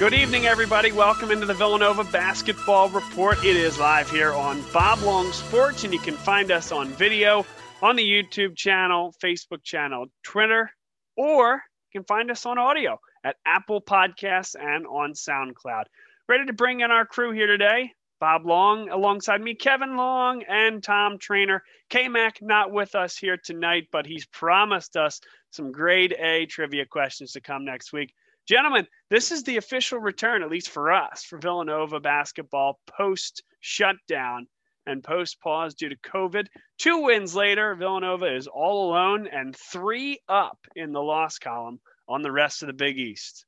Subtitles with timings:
[0.00, 0.92] Good evening, everybody.
[0.92, 3.36] Welcome into the Villanova Basketball Report.
[3.44, 7.44] It is live here on Bob Long Sports, and you can find us on video
[7.82, 10.70] on the YouTube channel, Facebook channel, Twitter,
[11.18, 15.84] or you can find us on audio at Apple Podcasts and on SoundCloud.
[16.30, 17.92] Ready to bring in our crew here today.
[18.20, 21.62] Bob Long alongside me, Kevin Long, and Tom Trainer.
[21.90, 25.20] K Mac not with us here tonight, but he's promised us
[25.50, 28.14] some grade A trivia questions to come next week.
[28.50, 34.48] Gentlemen, this is the official return, at least for us, for Villanova basketball post shutdown
[34.86, 36.48] and post pause due to COVID.
[36.76, 41.78] Two wins later, Villanova is all alone and three up in the loss column
[42.08, 43.46] on the rest of the Big East.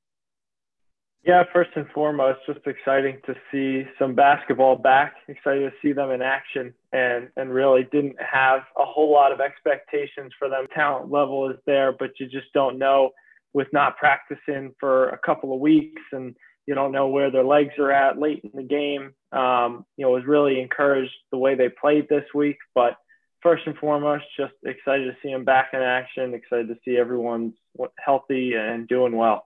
[1.25, 5.15] Yeah, first and foremost, just exciting to see some basketball back.
[5.27, 9.41] Excited to see them in action, and and really didn't have a whole lot of
[9.41, 10.69] expectations for them.
[10.73, 13.11] Talent level is there, but you just don't know
[13.55, 16.35] with not practicing for a couple of weeks, and
[16.67, 19.13] you don't know where their legs are at late in the game.
[19.33, 22.97] Um, you know, was really encouraged the way they played this week, but
[23.43, 26.35] first and foremost, just excited to see them back in action.
[26.35, 27.55] Excited to see everyone's
[27.99, 29.45] healthy and doing well.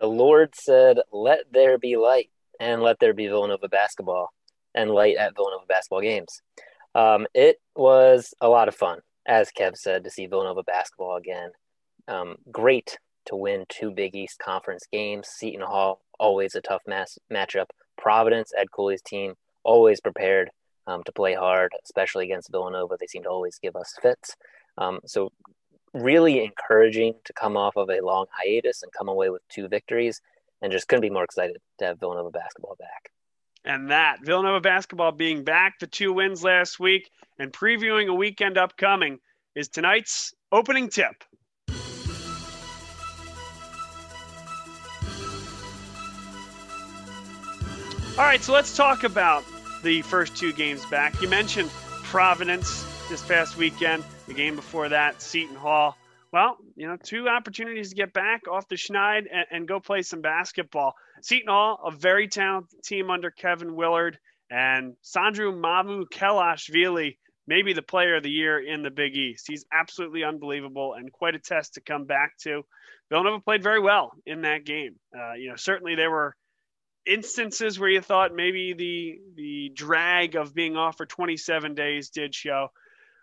[0.00, 4.32] The Lord said, Let there be light, and let there be Villanova basketball
[4.74, 6.42] and light at Villanova basketball games.
[6.94, 11.50] Um, it was a lot of fun, as Kev said, to see Villanova basketball again.
[12.08, 15.28] Um, great to win two Big East Conference games.
[15.28, 17.66] Seton Hall, always a tough mass- matchup.
[17.96, 20.50] Providence, Ed Cooley's team, always prepared
[20.86, 22.96] um, to play hard, especially against Villanova.
[22.98, 24.36] They seem to always give us fits.
[24.78, 25.30] Um, so
[25.94, 30.20] really encouraging to come off of a long hiatus and come away with two victories
[30.62, 33.10] and just couldn't be more excited to have Villanova basketball back.
[33.64, 38.58] And that Villanova basketball being back, the two wins last week, and previewing a weekend
[38.58, 39.18] upcoming
[39.54, 41.24] is tonight's opening tip.
[48.12, 49.42] All right, so let's talk about
[49.82, 51.22] the first two games back.
[51.22, 54.04] You mentioned Providence this past weekend.
[54.28, 55.96] The game before that, Seton Hall.
[56.30, 60.02] Well, you know, two opportunities to get back off the schneid and, and go play
[60.02, 60.94] some basketball.
[61.22, 64.18] Seton Hall, a very talented team under Kevin Willard
[64.50, 69.46] and Sandro Mamukelashvili, maybe the player of the year in the Big East.
[69.48, 72.62] He's absolutely unbelievable and quite a test to come back to.
[73.08, 74.96] Villanova played very well in that game.
[75.18, 76.36] Uh, you know, certainly there were
[77.06, 82.34] instances where you thought maybe the the drag of being off for 27 days did
[82.34, 82.68] show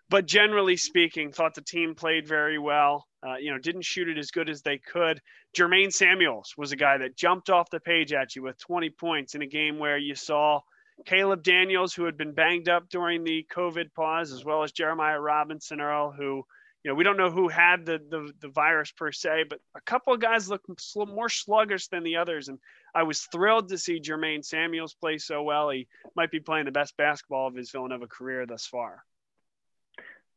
[0.09, 3.07] but generally speaking, thought the team played very well.
[3.25, 5.22] Uh, you know, didn't shoot it as good as they could.
[5.56, 9.35] Jermaine Samuels was a guy that jumped off the page at you with 20 points
[9.35, 10.61] in a game where you saw
[11.06, 15.19] Caleb Daniels, who had been banged up during the COVID pause, as well as Jeremiah
[15.19, 16.44] Robinson Earl, who,
[16.84, 19.81] you know, we don't know who had the, the, the virus per se, but a
[19.81, 22.47] couple of guys looked more sluggish than the others.
[22.47, 22.57] And
[22.94, 25.69] I was thrilled to see Jermaine Samuels play so well.
[25.69, 29.03] He might be playing the best basketball of his Villanova career thus far.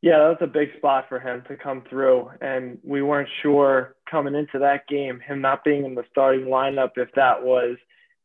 [0.02, 2.30] Yeah, that was a big spot for him to come through.
[2.40, 6.90] And we weren't sure coming into that game, him not being in the starting lineup,
[6.96, 7.76] if that was,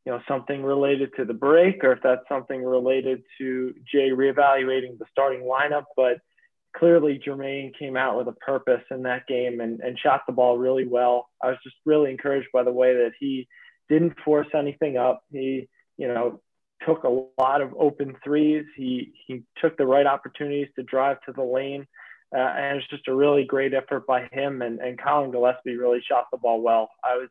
[0.03, 4.97] you know, something related to the break or if that's something related to Jay reevaluating
[4.97, 5.83] the starting lineup.
[5.95, 6.17] But
[6.75, 10.57] clearly Jermaine came out with a purpose in that game and, and shot the ball
[10.57, 11.29] really well.
[11.43, 13.47] I was just really encouraged by the way that he
[13.89, 15.23] didn't force anything up.
[15.31, 15.67] He,
[15.97, 16.41] you know,
[16.85, 18.65] took a lot of open threes.
[18.75, 21.87] He he took the right opportunities to drive to the lane,
[22.35, 24.61] uh, and it's just a really great effort by him.
[24.61, 26.89] And and Colin Gillespie really shot the ball well.
[27.03, 27.29] I was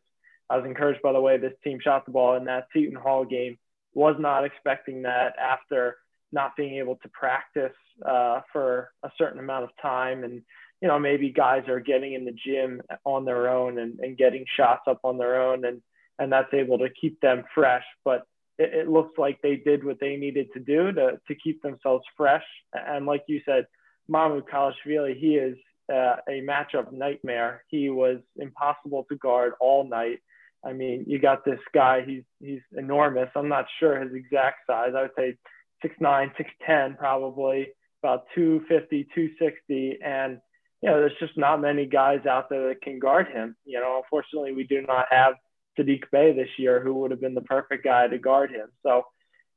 [0.49, 3.25] I was encouraged by the way this team shot the ball in that Seton Hall
[3.25, 3.57] game.
[3.93, 5.97] Was not expecting that after
[6.31, 7.75] not being able to practice
[8.05, 10.41] uh, for a certain amount of time, and
[10.81, 14.45] you know maybe guys are getting in the gym on their own and, and getting
[14.55, 15.81] shots up on their own, and
[16.19, 18.23] and that's able to keep them fresh, but
[18.57, 22.03] it, it looks like they did what they needed to do to, to keep themselves
[22.15, 22.43] fresh.
[22.73, 23.67] And like you said,
[24.09, 25.57] Mamukelashvili, he is
[25.91, 27.63] uh, a matchup nightmare.
[27.67, 30.19] He was impossible to guard all night.
[30.65, 33.29] I mean, you got this guy, he's, he's enormous.
[33.35, 34.93] I'm not sure his exact size.
[34.97, 35.37] I would say
[35.85, 36.31] 6'9,
[36.67, 37.67] 6'10, probably
[38.01, 39.99] about 250, 260.
[40.03, 40.39] And,
[40.81, 43.55] you know, there's just not many guys out there that can guard him.
[43.65, 45.35] You know, unfortunately, we do not have
[45.77, 48.67] Saddiq Bey this year, who would have been the perfect guy to guard him.
[48.83, 49.03] So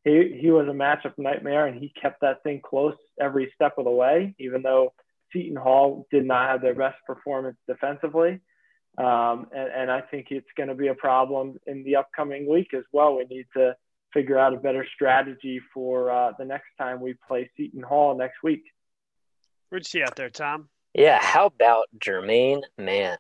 [0.05, 3.84] he he was a matchup nightmare, and he kept that thing close every step of
[3.84, 4.93] the way, even though
[5.32, 8.40] Seton Hall did not have their best performance defensively.
[8.99, 12.75] Um, and, and I think it's going to be a problem in the upcoming week
[12.75, 13.17] as well.
[13.17, 13.76] We need to
[14.12, 18.43] figure out a better strategy for uh, the next time we play Seton Hall next
[18.43, 18.64] week.
[19.69, 20.69] Where'd you see out there, Tom?
[20.94, 23.17] Yeah, how about Jermaine Mann?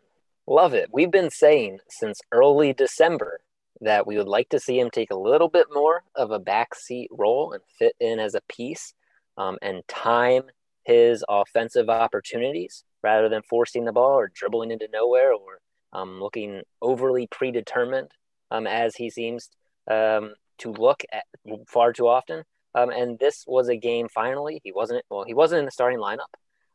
[0.50, 0.90] Love it.
[0.92, 3.38] We've been saying since early December
[3.82, 7.06] that we would like to see him take a little bit more of a backseat
[7.12, 8.92] role and fit in as a piece
[9.38, 10.42] um, and time
[10.82, 15.60] his offensive opportunities rather than forcing the ball or dribbling into nowhere or
[15.92, 18.10] um, looking overly predetermined
[18.50, 19.50] um, as he seems
[19.88, 21.26] um, to look at
[21.68, 22.42] far too often.
[22.74, 24.08] Um, and this was a game.
[24.08, 25.22] Finally, he wasn't well.
[25.24, 26.26] He wasn't in the starting lineup.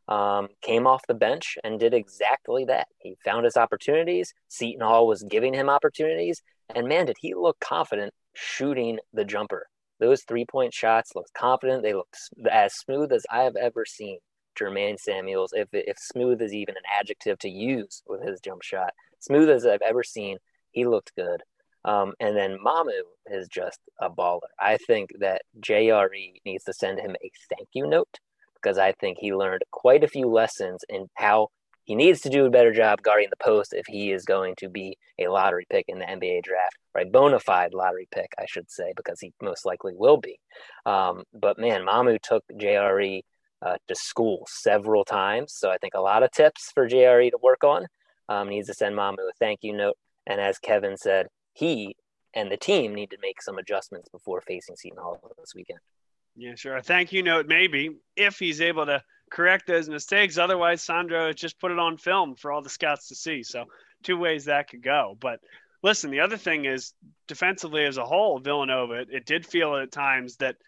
[0.08, 2.88] Um, came off the bench and did exactly that.
[3.00, 4.34] He found his opportunities.
[4.48, 6.44] Seton Hall was giving him opportunities,
[6.76, 9.68] and man, did he look confident shooting the jumper.
[10.00, 11.82] Those three point shots looked confident.
[11.82, 12.18] They looked
[12.52, 14.20] as smooth as I have ever seen
[14.56, 18.94] Jermaine Samuels, if, if smooth is even an adjective to use with his jump shot,
[19.20, 20.38] smooth as I've ever seen,
[20.72, 21.42] he looked good.
[21.84, 24.40] Um, and then Mamu is just a baller.
[24.60, 28.20] I think that JRE needs to send him a thank you note
[28.66, 31.50] because I think he learned quite a few lessons in how
[31.84, 34.70] he needs to do a better job guarding the post if he is going to
[34.70, 37.12] be a lottery pick in the NBA draft, right?
[37.12, 40.40] Bona fide lottery pick, I should say, because he most likely will be.
[40.88, 43.22] Um, but man, Mamu took JRE
[43.62, 45.54] uh, to school several times.
[45.54, 47.86] So I think a lot of tips for JRE to work on.
[48.30, 49.98] Um, needs to send Mamu a thank you note.
[50.26, 51.96] And as Kevin said, he
[52.34, 55.80] and the team need to make some adjustments before facing Seton Hall this weekend.
[56.36, 56.78] Yeah, sure.
[56.78, 59.02] A thank you note, maybe, if he's able to
[59.32, 60.38] correct those mistakes.
[60.38, 63.44] Otherwise, Sandro has just put it on film for all the scouts to see.
[63.44, 63.66] So,
[64.04, 65.18] two ways that could go.
[65.20, 65.40] But
[65.82, 66.94] listen, the other thing is
[67.28, 70.58] defensively as a whole, Villanova, it, did feel at times that–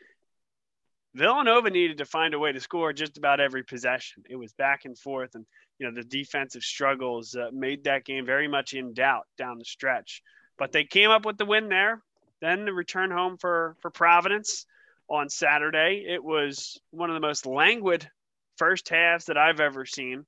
[1.17, 4.23] Villanova needed to find a way to score just about every possession.
[4.29, 5.47] It was back and forth, and
[5.79, 9.65] you know the defensive struggles uh, made that game very much in doubt down the
[9.65, 10.21] stretch.
[10.59, 12.03] But they came up with the win there.
[12.39, 14.67] Then the return home for for Providence
[15.09, 16.05] on Saturday.
[16.07, 18.09] It was one of the most languid
[18.57, 20.25] first halves that I've ever seen.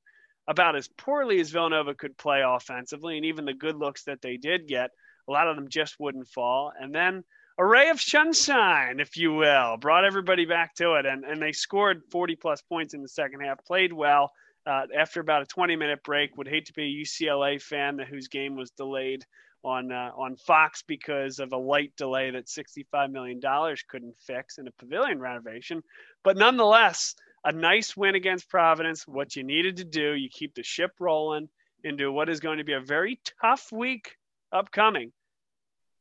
[0.47, 4.37] About as poorly as Villanova could play offensively, and even the good looks that they
[4.37, 4.89] did get,
[5.27, 6.71] a lot of them just wouldn't fall.
[6.79, 7.23] And then
[7.59, 11.05] a ray of sunshine, if you will, brought everybody back to it.
[11.05, 14.31] And, and they scored 40 plus points in the second half, played well.
[14.65, 18.27] Uh, after about a 20 minute break, would hate to be a UCLA fan whose
[18.27, 19.25] game was delayed
[19.63, 24.57] on uh, on Fox because of a light delay that 65 million dollars couldn't fix
[24.57, 25.83] in a pavilion renovation.
[26.23, 29.07] But nonetheless, a nice win against Providence.
[29.07, 31.49] What you needed to do, you keep the ship rolling
[31.83, 34.17] into what is going to be a very tough week
[34.51, 35.11] upcoming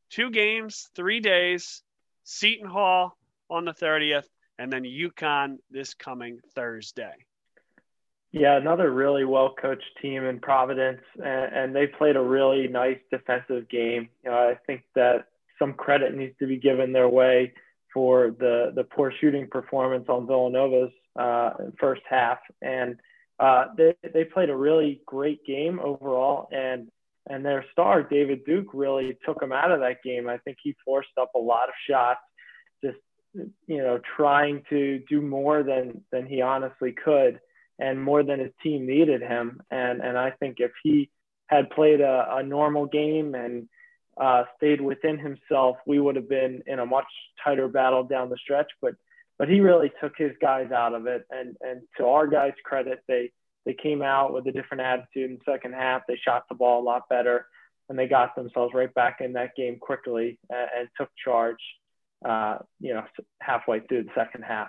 [0.09, 1.81] two games, three days,
[2.23, 3.17] Seton Hall
[3.49, 4.27] on the 30th,
[4.57, 7.13] and then UConn this coming Thursday.
[8.31, 12.99] Yeah, another really well coached team in Providence, and, and, they played a really nice
[13.09, 14.07] defensive game.
[14.23, 17.53] You know, I think that some credit needs to be given their way
[17.91, 22.97] for the the poor shooting performance on Villanova's uh, first half, and
[23.39, 26.49] uh, they they played a really great game overall.
[26.51, 26.89] And
[27.27, 30.29] and their star David Duke really took them out of that game.
[30.29, 32.21] I think he forced up a lot of shots,
[32.83, 32.97] just
[33.65, 37.39] you know trying to do more than than he honestly could,
[37.79, 39.61] and more than his team needed him.
[39.71, 41.09] And and I think if he
[41.47, 43.67] had played a, a normal game and
[44.19, 47.07] uh, stayed within himself, we would have been in a much
[47.43, 48.69] tighter battle down the stretch.
[48.81, 48.95] But
[49.37, 52.99] but he really took his guys out of it, and and to our guys' credit,
[53.07, 53.31] they
[53.65, 56.01] they came out with a different attitude in the second half.
[56.07, 57.47] They shot the ball a lot better,
[57.87, 61.59] and they got themselves right back in that game quickly and, and took charge.
[62.27, 63.05] Uh, you know,
[63.39, 64.67] halfway through the second half.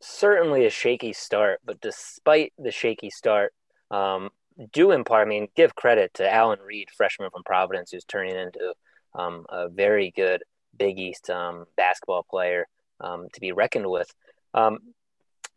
[0.00, 3.52] Certainly a shaky start, but despite the shaky start,
[3.90, 4.30] um,
[4.72, 8.36] due in part, I mean, give credit to Alyn Breed, freshman from Providence, who's turning
[8.36, 8.74] into
[9.14, 10.42] um, a very good
[10.76, 12.66] Big East um, basketball player
[13.00, 14.12] um, to be reckoned with.
[14.54, 14.78] Um,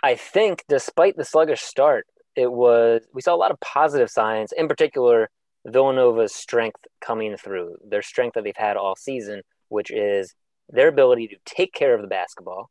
[0.02, 4.54] I think despite the sluggish start, it was we saw a lot of positive signs,
[4.54, 5.30] in particular
[5.66, 10.34] Villanova's strength coming through, their strength that they've had all season, which is
[10.70, 12.70] their ability to take care of the basketball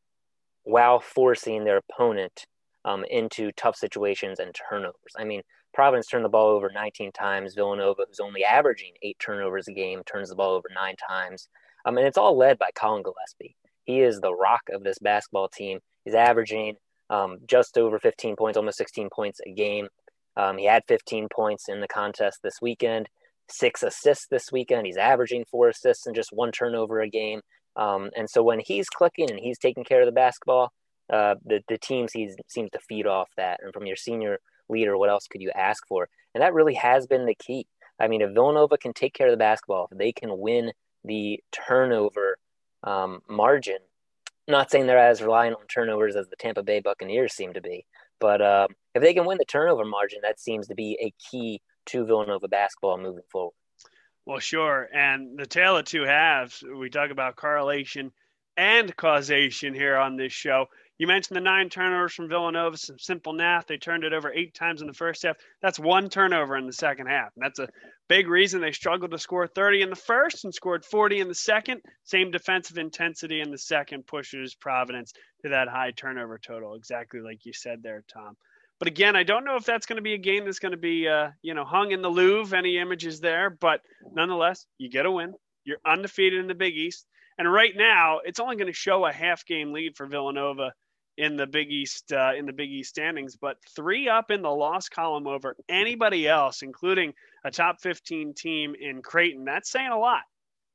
[0.69, 2.45] while forcing their opponent
[2.85, 5.15] um, into tough situations and turnovers.
[5.19, 5.41] I mean,
[5.73, 7.55] Providence turned the ball over 19 times.
[7.55, 11.49] Villanova, who's only averaging eight turnovers a game, turns the ball over nine times.
[11.87, 13.57] Um, and it's all led by Colin Gillespie.
[13.85, 15.79] He is the rock of this basketball team.
[16.05, 16.77] He's averaging
[17.09, 19.89] um, just over 15 points, almost 16 points a game.
[20.37, 23.09] Um, he had 15 points in the contest this weekend,
[23.49, 24.85] six assists this weekend.
[24.85, 27.41] He's averaging four assists and just one turnover a game.
[27.77, 30.73] Um, and so when he's clicking and he's taking care of the basketball,
[31.13, 33.61] uh, the, the team sees, seems to feed off that.
[33.63, 36.09] And from your senior leader, what else could you ask for?
[36.35, 37.67] And that really has been the key.
[38.01, 40.73] I mean, if Villanova can take care of the basketball, if they can win
[41.05, 42.37] the turnover
[42.85, 43.79] um, margin,
[44.47, 47.85] not saying they're as reliant on turnovers as the Tampa Bay Buccaneers seem to be,
[48.21, 51.61] but uh, if they can win the turnover margin, that seems to be a key
[51.87, 53.55] to Villanova basketball moving forward.
[54.29, 54.87] Well, sure.
[54.93, 58.13] And the tale of two halves, we talk about correlation
[58.59, 60.67] and causation here on this show.
[60.99, 63.69] You mentioned the nine turnovers from Villanova, some simple math.
[63.69, 65.39] They turned it over eight times in the first half.
[65.63, 67.31] That's one turnover in the second half.
[67.37, 67.71] And that's a
[68.11, 71.35] big reason they struggled to score 30 in the first and scored 40 in the
[71.35, 71.81] second.
[72.05, 77.47] Same defensive intensity in the second pushes Providence to that high turnover total, exactly like
[77.47, 78.37] you said there, Tom.
[78.79, 80.79] But again, I don't know if that's going to be a game that's going to
[80.79, 82.57] be, uh, you know, hung in the Louvre.
[82.57, 83.81] Any images there, but
[84.13, 85.35] nonetheless, you get a win.
[85.65, 87.07] You're undefeated in the Big East,
[87.39, 90.73] and right now, it's only going to show a half game lead for Villanova
[91.19, 94.51] in the Big East uh, in the Big East standings, but three up in the
[94.51, 97.13] loss column over anybody else, including
[97.45, 99.45] a top 15 team in Creighton.
[99.45, 100.23] That's saying a lot,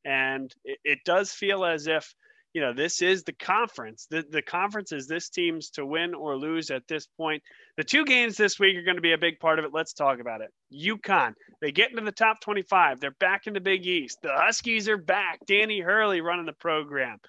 [0.03, 2.13] and it, it does feel as if
[2.53, 4.07] you know this is the conference.
[4.09, 7.41] The the conference is this team's to win or lose at this point.
[7.77, 9.71] The two games this week are going to be a big part of it.
[9.73, 10.51] Let's talk about it.
[10.73, 12.99] UConn, they get into the top 25.
[12.99, 14.19] They're back in the Big East.
[14.21, 15.39] The Huskies are back.
[15.47, 17.19] Danny Hurley running the program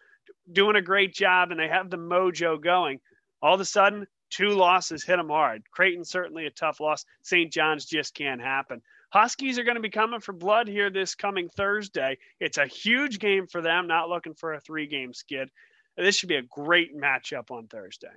[0.52, 3.00] doing a great job and they have the mojo going.
[3.42, 5.62] All of a sudden, two losses hit them hard.
[5.70, 7.04] Creighton certainly a tough loss.
[7.22, 7.52] St.
[7.52, 8.82] John's just can't happen.
[9.14, 12.18] Huskies are going to be coming for blood here this coming Thursday.
[12.40, 15.50] It's a huge game for them, not looking for a three game skid.
[15.96, 18.08] This should be a great matchup on Thursday.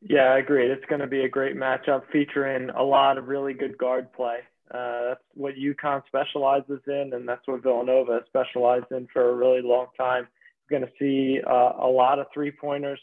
[0.00, 0.66] Yeah, I agree.
[0.66, 4.38] It's going to be a great matchup featuring a lot of really good guard play.
[4.68, 9.62] Uh, that's what UConn specializes in, and that's what Villanova specialized in for a really
[9.62, 10.26] long time
[10.68, 12.98] going to see uh, a lot of three pointers.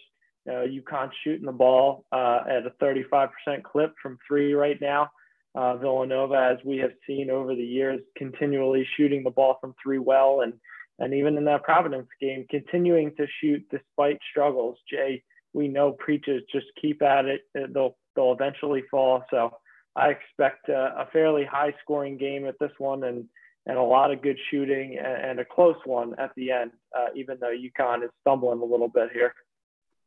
[0.45, 3.29] Uh, UConn shooting the ball uh, at a 35%
[3.63, 5.09] clip from three right now.
[5.55, 9.97] Uh, Villanova, as we have seen over the years, continually shooting the ball from three
[9.97, 10.53] well, and
[10.99, 14.77] and even in that Providence game, continuing to shoot despite struggles.
[14.89, 17.41] Jay, we know preaches just keep at it;
[17.73, 19.23] they'll they'll eventually fall.
[19.31, 19.57] So
[19.95, 23.25] I expect a, a fairly high scoring game at this one, and
[23.65, 27.07] and a lot of good shooting and, and a close one at the end, uh,
[27.15, 29.33] even though UConn is stumbling a little bit here.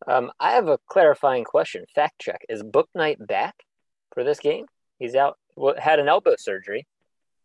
[0.07, 1.85] Um, I have a clarifying question.
[1.95, 3.55] Fact check: Is book night back
[4.15, 4.67] for this game?
[4.99, 5.39] He's out.
[5.57, 6.87] Well, had an elbow surgery.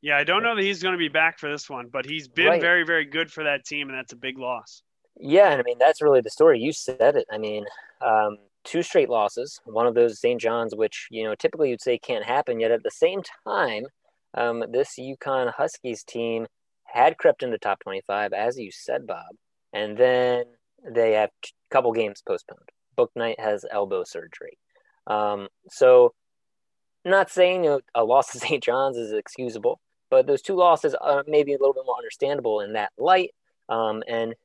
[0.01, 2.27] Yeah, I don't know that he's going to be back for this one, but he's
[2.27, 2.61] been right.
[2.61, 4.83] very, very good for that team, and that's a big loss.
[5.19, 6.59] Yeah, and I mean that's really the story.
[6.59, 7.25] You said it.
[7.31, 7.65] I mean,
[8.05, 9.59] um, two straight losses.
[9.65, 10.39] One of those St.
[10.39, 13.87] John's, which you know typically you'd say can't happen, yet at the same time,
[14.35, 16.45] um, this UConn Huskies team
[16.85, 19.35] had crept into top 25, as you said, Bob,
[19.73, 20.45] and then
[20.89, 22.69] they have a couple games postponed.
[22.97, 24.57] Bouknight has elbow surgery.
[25.05, 26.13] Um, so,
[27.09, 28.63] not saying you know, a loss to St.
[28.63, 32.73] John's is excusable, but those two losses are maybe a little bit more understandable in
[32.73, 33.31] that light.
[33.69, 34.35] Um, and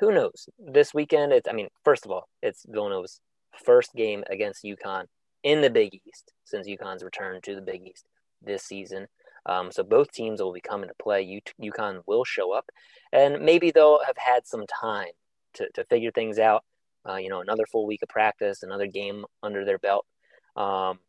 [0.00, 0.48] who knows?
[0.58, 3.20] This weekend, it's, I mean, first of all, it's Villanova's
[3.64, 5.04] first game against UConn
[5.42, 8.06] in the Big East since UConn's return to the Big East
[8.42, 9.06] this season.
[9.46, 11.22] Um, so both teams will be coming to play.
[11.22, 12.70] U- UConn will show up,
[13.12, 15.10] and maybe they'll have had some time
[15.54, 16.64] to, to figure things out.
[17.08, 20.06] Uh, you know, another full week of practice, another game under their belt,
[20.56, 21.00] um,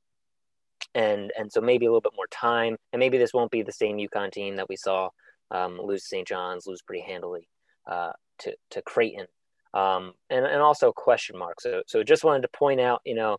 [0.95, 2.77] and and so maybe a little bit more time.
[2.91, 5.09] And maybe this won't be the same UConn team that we saw
[5.51, 6.27] um, lose St.
[6.27, 7.47] John's, lose pretty handily
[7.87, 9.27] uh, to to Creighton,
[9.73, 11.61] um, and and also question mark.
[11.61, 13.37] So so just wanted to point out, you know,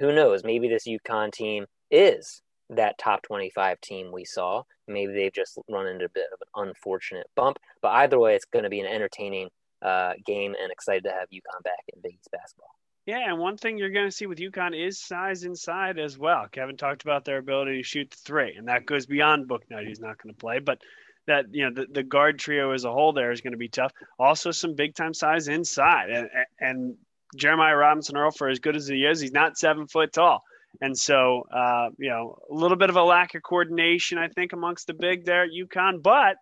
[0.00, 0.44] who knows?
[0.44, 4.62] Maybe this UConn team is that top 25 team we saw.
[4.88, 7.58] Maybe they've just run into a bit of an unfortunate bump.
[7.82, 9.48] But either way, it's going to be an entertaining
[9.82, 12.74] uh, game and excited to have UConn back in Big East basketball.
[13.06, 16.46] Yeah, and one thing you're going to see with UConn is size inside as well.
[16.50, 19.86] Kevin talked about their ability to shoot the three, and that goes beyond Bouknight.
[19.86, 20.80] He's not going to play, but
[21.26, 23.68] that you know the, the guard trio as a whole there is going to be
[23.68, 23.92] tough.
[24.18, 26.96] Also, some big time size inside, and, and
[27.36, 30.42] Jeremiah Robinson Earl, for as good as he is, he's not seven foot tall.
[30.80, 34.52] And so, uh, you know, a little bit of a lack of coordination, I think,
[34.52, 36.36] amongst the big there at UConn, but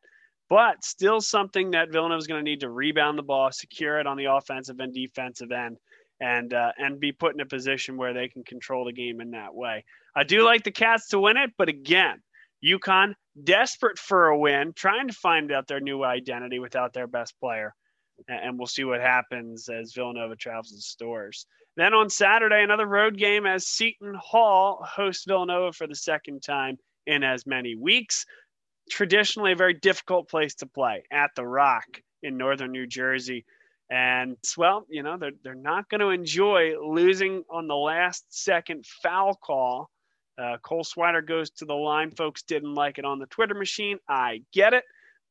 [0.49, 4.07] but still something that Villanova is going to need to rebound the ball, secure it
[4.07, 5.78] on the offensive and defensive end,
[6.23, 9.33] and uh, and be put in a position where they can control the game in
[9.33, 9.85] that way.
[10.14, 12.23] I do like the Cats to win it, but again,
[12.64, 17.35] UConn desperate for a win, trying to find out their new identity without their best
[17.41, 17.75] player,
[18.29, 21.47] and we'll see what happens as Villanova travels to Storrs.
[21.76, 26.76] Then on Saturday, another road game as Seton Hall hosts Villanova for the second time
[27.07, 28.26] in as many weeks.
[28.91, 31.87] Traditionally, a very difficult place to play at the Rock
[32.23, 33.45] in northern New Jersey.
[33.93, 38.87] And, well, you know, they're, they're not going to enjoy losing on the last second
[38.87, 39.91] foul call.
[40.41, 42.11] Uh, Cole Swider goes to the line.
[42.11, 43.99] Folks didn't like it on the Twitter machine.
[44.09, 44.85] I get it,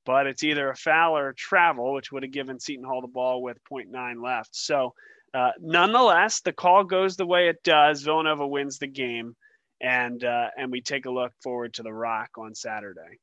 [0.06, 3.08] but it's either a foul or a travel, which would have given Seton Hall the
[3.08, 4.56] ball with 0.9 left.
[4.56, 4.94] So,
[5.34, 8.04] uh, nonetheless, the call goes the way it does.
[8.04, 9.36] Villanova wins the game,
[9.82, 13.18] and uh, and we take a look forward to the Rock on Saturday.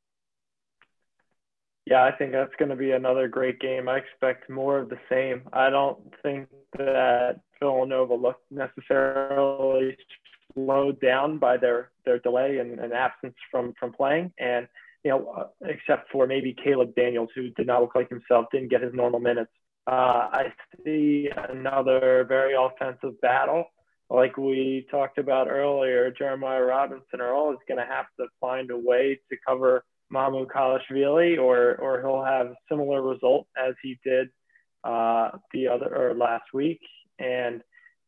[1.88, 3.88] Yeah, I think that's going to be another great game.
[3.88, 5.42] I expect more of the same.
[5.54, 9.96] I don't think that Villanova looked necessarily
[10.52, 14.68] slowed down by their their delay and, and absence from from playing, and
[15.02, 18.68] you know, uh, except for maybe Caleb Daniels, who did not look like himself, didn't
[18.68, 19.50] get his normal minutes.
[19.86, 20.52] Uh, I
[20.84, 23.64] see another very offensive battle.
[24.10, 28.76] Like we talked about earlier, Jeremiah Robinson Earl is going to have to find a
[28.76, 34.28] way to cover Mamukelashvili, or or he'll have similar result as he did
[34.84, 36.80] uh, the other or last week,
[37.18, 37.62] and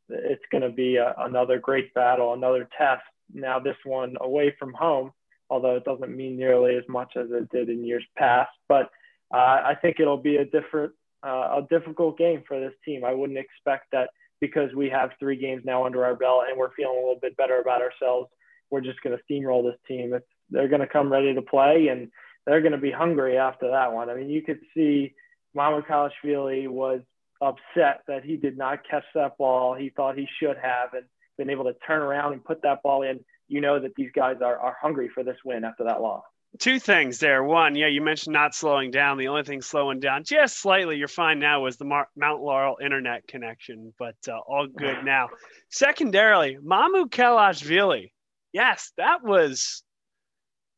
[0.09, 3.03] it's going to be a, another great battle, another test.
[3.33, 5.13] Now this one away from home,
[5.49, 8.51] although it doesn't mean nearly as much as it did in years past.
[8.69, 8.91] But
[9.33, 10.93] uh, I think it'll be a different,
[11.25, 13.05] uh, a difficult game for this team.
[13.05, 16.75] I wouldn't expect that because we have three games now under our belt and we're
[16.75, 18.31] feeling a little bit better about ourselves.
[18.71, 20.15] We're just going to steamroll this team.
[20.15, 22.11] It's they're going to come ready to play and
[22.47, 24.11] they're going to be hungry after that one.
[24.11, 25.15] I mean, you could see
[25.57, 27.01] Mamukelashvili was
[27.41, 29.75] upset that he did not catch that ball.
[29.75, 31.05] He thought he should have and
[31.39, 33.21] been able to turn around and put that ball in.
[33.49, 36.23] You know that these guys are, are hungry for this win after that loss.
[36.59, 37.45] Two things there.
[37.45, 39.19] One, yeah, you mentioned not slowing down.
[39.19, 42.79] The only thing slowing down just slightly, you're fine now, was the Mar- Mount Laurel
[42.83, 45.29] internet connection, but uh, all good now.
[45.69, 48.11] Secondarily, Mamukelashvili.
[48.53, 49.83] Yes, that was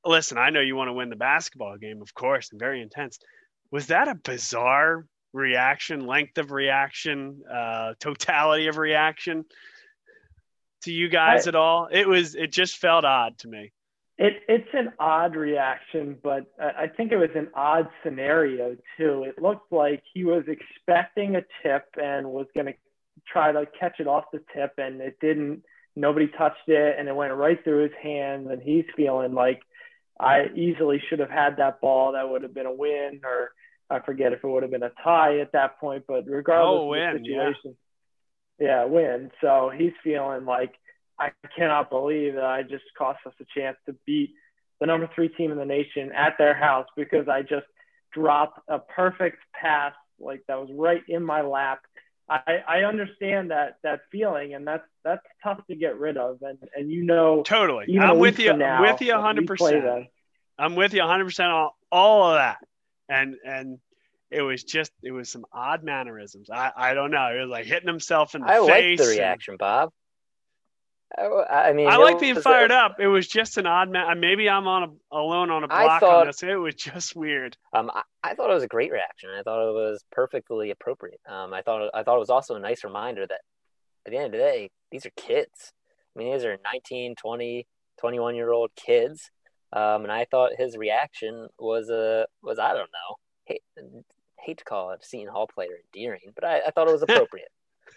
[0.04, 3.18] listen, I know you want to win the basketball game, of course, and very intense.
[3.70, 9.44] Was that a bizarre reaction, length of reaction, uh, totality of reaction
[10.82, 11.88] to you guys I, at all?
[11.90, 13.72] It was, it just felt odd to me.
[14.18, 19.24] It, it's an odd reaction, but I think it was an odd scenario too.
[19.24, 22.74] It looked like he was expecting a tip and was going to
[23.26, 25.62] try to catch it off the tip, and it didn't.
[25.94, 29.60] Nobody touched it, and it went right through his hands, and he's feeling like
[30.18, 32.12] I easily should have had that ball.
[32.12, 33.52] That would have been a win, or
[33.90, 36.04] I forget if it would have been a tie at that point.
[36.06, 37.76] But regardless oh, win, of the situation,
[38.58, 38.66] yeah.
[38.66, 39.30] yeah, win.
[39.40, 40.74] So he's feeling like
[41.18, 44.30] I cannot believe that I just cost us a chance to beat
[44.80, 47.66] the number three team in the nation at their house because I just
[48.12, 51.80] dropped a perfect pass like that was right in my lap
[52.32, 56.38] I, I understand that that feeling, and that's that's tough to get rid of.
[56.42, 57.98] And and you know, totally.
[57.98, 58.56] I'm with you.
[58.56, 59.46] Now, with you 100.
[59.46, 60.08] percent
[60.58, 62.58] I'm with you 100 percent on all of that.
[63.08, 63.78] And and
[64.30, 66.48] it was just it was some odd mannerisms.
[66.48, 67.28] I I don't know.
[67.36, 69.00] It was like hitting himself in the I face.
[69.00, 69.90] I like the reaction, and, Bob.
[71.18, 72.96] I mean, I like being fired up.
[72.98, 74.20] It was just an odd man.
[74.20, 76.42] Maybe I'm on a, alone on a block thought, on this.
[76.42, 77.56] It was just weird.
[77.72, 79.30] Um, I, I, thought it was a great reaction.
[79.30, 81.20] I thought it was perfectly appropriate.
[81.28, 83.40] Um, I thought I thought it was also a nice reminder that
[84.06, 85.72] at the end of the day, these are kids.
[86.14, 87.66] I mean, these are 19, 20,
[87.98, 89.30] 21 year old kids.
[89.72, 93.16] Um, and I thought his reaction was a uh, was I don't know.
[93.44, 93.62] Hate,
[94.38, 97.02] hate to call it a Seton Hall player endearing, but I, I thought it was
[97.08, 97.48] appropriate.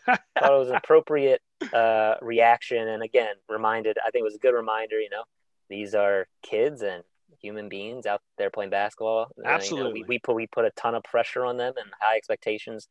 [0.05, 1.41] Thought it was an appropriate
[1.73, 3.97] uh, reaction, and again, reminded.
[4.05, 4.99] I think it was a good reminder.
[4.99, 5.23] You know,
[5.69, 7.03] these are kids and
[7.41, 9.27] human beings out there playing basketball.
[9.43, 11.89] Absolutely, you know, we, we put we put a ton of pressure on them and
[11.99, 12.87] high expectations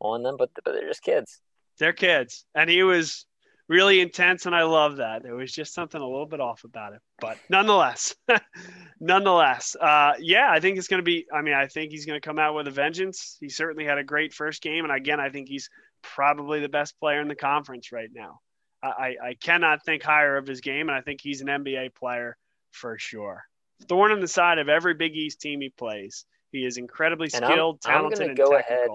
[0.00, 1.40] on them, but but they're just kids.
[1.78, 3.26] They're kids, and he was
[3.68, 5.22] really intense, and I love that.
[5.22, 8.14] There was just something a little bit off about it, but nonetheless,
[9.00, 11.26] nonetheless, uh, yeah, I think it's going to be.
[11.32, 13.36] I mean, I think he's going to come out with a vengeance.
[13.40, 15.68] He certainly had a great first game, and again, I think he's
[16.14, 18.40] probably the best player in the conference right now.
[18.82, 22.36] I, I cannot think higher of his game, and I think he's an NBA player
[22.72, 23.44] for sure.
[23.88, 26.24] Thorn in the side of every Big East team he plays.
[26.52, 28.74] He is incredibly skilled, I'm, talented, I'm and go technical.
[28.76, 28.88] Ahead.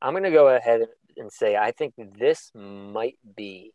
[0.00, 0.82] I'm going to go ahead
[1.16, 3.72] and say I think this might be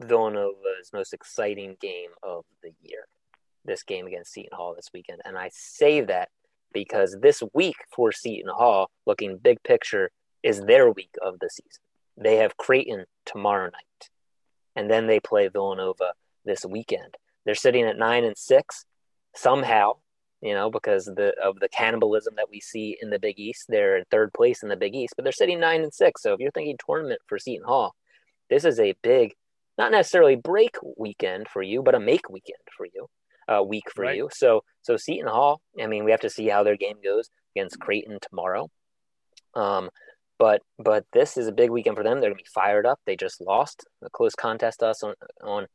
[0.00, 3.06] Villanova's most exciting game of the year.
[3.64, 6.30] This game against Seton Hall this weekend, and I say that
[6.72, 10.10] because this week for Seton Hall, looking big picture,
[10.42, 11.82] is their week of the season.
[12.16, 14.10] They have Creighton tomorrow night,
[14.76, 16.12] and then they play Villanova
[16.44, 17.16] this weekend.
[17.44, 18.84] They're sitting at nine and six
[19.34, 19.94] somehow,
[20.40, 23.66] you know, because of the of the cannibalism that we see in the Big East.
[23.68, 26.22] They're in third place in the Big East, but they're sitting nine and six.
[26.22, 27.94] So if you're thinking tournament for Seton Hall,
[28.48, 29.34] this is a big,
[29.78, 33.06] not necessarily break weekend for you, but a make weekend for you,
[33.48, 34.16] a week for right.
[34.16, 34.28] you.
[34.32, 35.60] So so Seton Hall.
[35.80, 38.68] I mean, we have to see how their game goes against Creighton tomorrow.
[39.54, 39.90] Um,
[40.40, 42.20] but but this is a big weekend for them.
[42.20, 42.98] They're gonna be fired up.
[43.04, 45.66] They just lost a close contest us on on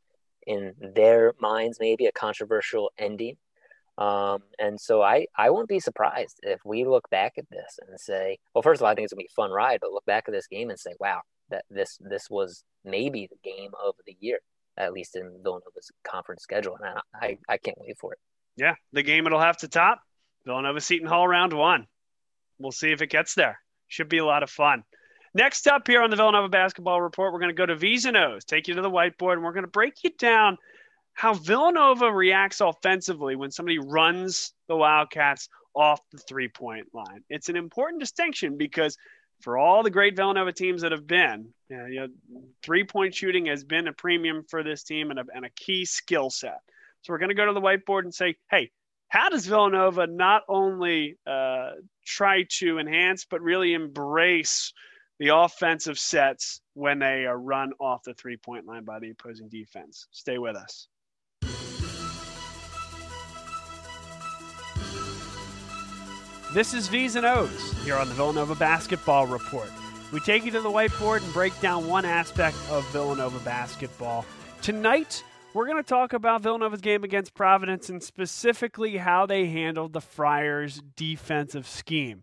[0.44, 3.36] in their minds maybe a controversial ending.
[3.96, 7.98] Um, and so I, I won't be surprised if we look back at this and
[7.98, 10.04] say, well, first of all, I think it's gonna be a fun ride, but look
[10.04, 13.94] back at this game and say, wow, that this this was maybe the game of
[14.04, 14.40] the year,
[14.76, 18.18] at least in Villanova's conference schedule, and I, I, I can't wait for it.
[18.56, 20.00] Yeah, the game it'll have to top
[20.44, 21.86] Villanova Seton Hall round one.
[22.58, 23.60] We'll see if it gets there.
[23.88, 24.84] Should be a lot of fun.
[25.34, 28.06] Next up here on the Villanova Basketball Report, we're going to go to V's
[28.46, 30.56] take you to the whiteboard, and we're going to break you down
[31.12, 37.22] how Villanova reacts offensively when somebody runs the Wildcats off the three point line.
[37.28, 38.96] It's an important distinction because
[39.42, 42.08] for all the great Villanova teams that have been, you know, you know
[42.62, 45.84] three point shooting has been a premium for this team and a, and a key
[45.84, 46.60] skill set.
[47.02, 48.70] So we're going to go to the whiteboard and say, hey,
[49.08, 51.70] how does Villanova not only uh,
[52.04, 54.72] try to enhance, but really embrace
[55.18, 59.48] the offensive sets when they are run off the three point line by the opposing
[59.48, 60.06] defense?
[60.10, 60.88] Stay with us.
[66.52, 69.70] This is V's and O's here on the Villanova Basketball Report.
[70.12, 74.24] We take you to the whiteboard and break down one aspect of Villanova basketball.
[74.62, 75.22] Tonight,
[75.56, 80.02] we're going to talk about Villanova's game against Providence and specifically how they handled the
[80.02, 82.22] Friars' defensive scheme.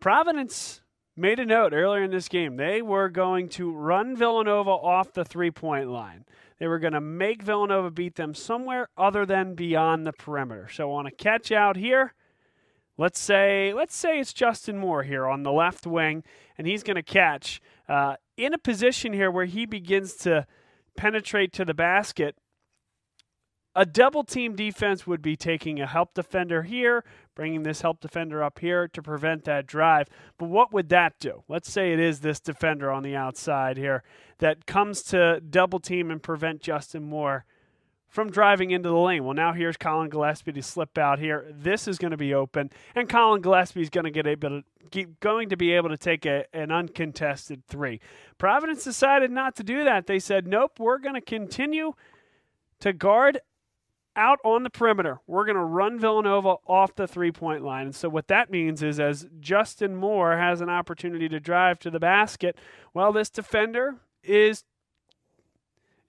[0.00, 0.80] Providence
[1.16, 2.56] made a note earlier in this game.
[2.56, 6.24] They were going to run Villanova off the three point line.
[6.58, 10.68] They were going to make Villanova beat them somewhere other than beyond the perimeter.
[10.72, 12.14] So on a catch out here,
[12.98, 16.22] Let's say let's say it's Justin Moore here on the left wing,
[16.58, 20.46] and he's going to catch uh, in a position here where he begins to
[20.94, 22.36] penetrate to the basket.
[23.74, 27.04] A double team defense would be taking a help defender here,
[27.34, 30.08] bringing this help defender up here to prevent that drive.
[30.36, 31.42] But what would that do?
[31.48, 34.02] Let's say it is this defender on the outside here
[34.38, 37.46] that comes to double team and prevent Justin Moore
[38.12, 39.24] from driving into the lane.
[39.24, 41.46] Well, now here's Colin Gillespie to slip out here.
[41.50, 44.64] This is going to be open, and Colin Gillespie is going to get able to
[44.90, 48.00] keep going to be able to take a, an uncontested three.
[48.36, 50.06] Providence decided not to do that.
[50.06, 51.94] They said, "Nope, we're going to continue
[52.80, 53.40] to guard
[54.16, 55.20] out on the perimeter.
[55.26, 57.86] We're going to run Villanova off the three point line.
[57.86, 61.90] And so, what that means is as Justin Moore has an opportunity to drive to
[61.90, 62.56] the basket,
[62.94, 64.64] well, this defender is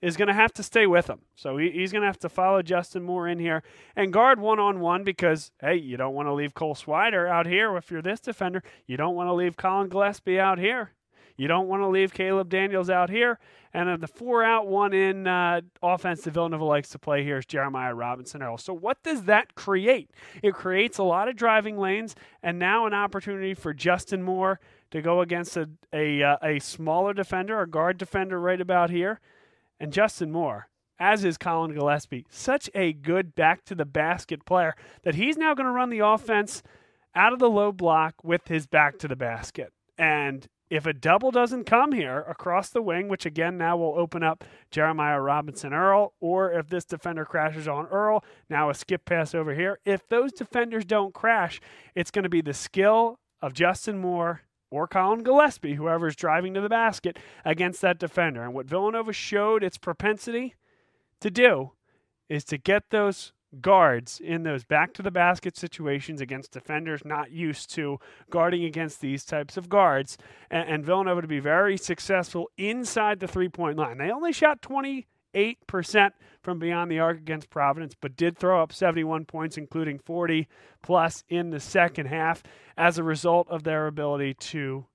[0.03, 1.21] is going to have to stay with him.
[1.33, 3.63] So he, he's going to have to follow Justin Moore in here
[3.95, 7.47] and guard one on one because, hey, you don't want to leave Cole Swider out
[7.47, 8.61] here if you're this defender.
[8.85, 10.91] You don't want to leave Colin Gillespie out here.
[11.35, 13.39] You don't want to leave Caleb Daniels out here.
[13.73, 17.45] And the four out, one in uh, offense that Villanova likes to play here is
[17.45, 18.59] Jeremiah Robinson Earl.
[18.59, 20.11] So, what does that create?
[20.43, 24.59] It creates a lot of driving lanes and now an opportunity for Justin Moore
[24.91, 29.19] to go against a, a, uh, a smaller defender, a guard defender right about here
[29.83, 34.75] and Justin Moore, as is Colin Gillespie, such a good back to the basket player
[35.03, 36.63] that he's now going to run the offense
[37.13, 39.73] out of the low block with his back to the basket.
[39.97, 44.23] And if a double doesn't come here across the wing, which again now will open
[44.23, 49.36] up Jeremiah Robinson Earl, or if this defender crashes on Earl, now a skip pass
[49.36, 49.77] over here.
[49.86, 51.62] If those defenders don't crash,
[51.93, 56.62] it's going to be the skill of Justin Moore or Colin Gillespie, whoever's driving to
[56.62, 58.43] the basket, against that defender.
[58.43, 60.55] And what Villanova showed its propensity
[61.19, 61.73] to do
[62.29, 67.31] is to get those guards in those back to the basket situations against defenders not
[67.31, 70.17] used to guarding against these types of guards
[70.49, 73.97] and, and Villanova to be very successful inside the three point line.
[73.97, 76.11] They only shot 20 8%
[76.41, 80.47] from beyond the arc against Providence, but did throw up 71 points, including 40
[80.81, 82.43] plus in the second half,
[82.77, 84.85] as a result of their ability to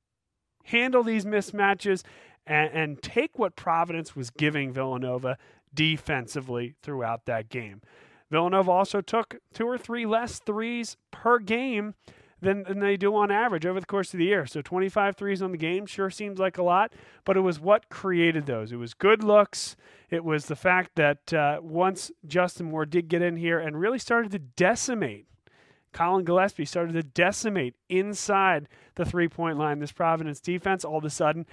[0.65, 2.03] handle these mismatches
[2.47, 5.37] and take what Providence was giving Villanova
[5.75, 7.83] defensively throughout that game.
[8.31, 11.95] Villanova also took two or three less threes per game
[12.41, 14.47] than, than they do on average over the course of the year.
[14.47, 16.93] So 25 threes on the game sure seems like a lot,
[17.25, 18.71] but it was what created those.
[18.73, 19.77] It was good looks.
[20.11, 23.99] It was the fact that uh, once Justin Moore did get in here and really
[23.99, 25.27] started to decimate,
[25.93, 29.79] Colin Gillespie started to decimate inside the three point line.
[29.79, 31.47] This Providence defense, all of a sudden,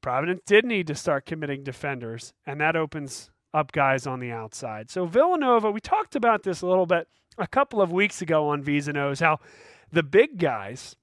[0.00, 4.90] Providence did need to start committing defenders, and that opens up guys on the outside.
[4.90, 8.62] So Villanova, we talked about this a little bit a couple of weeks ago on
[8.62, 9.40] V's and O's, how
[9.90, 10.96] the big guys,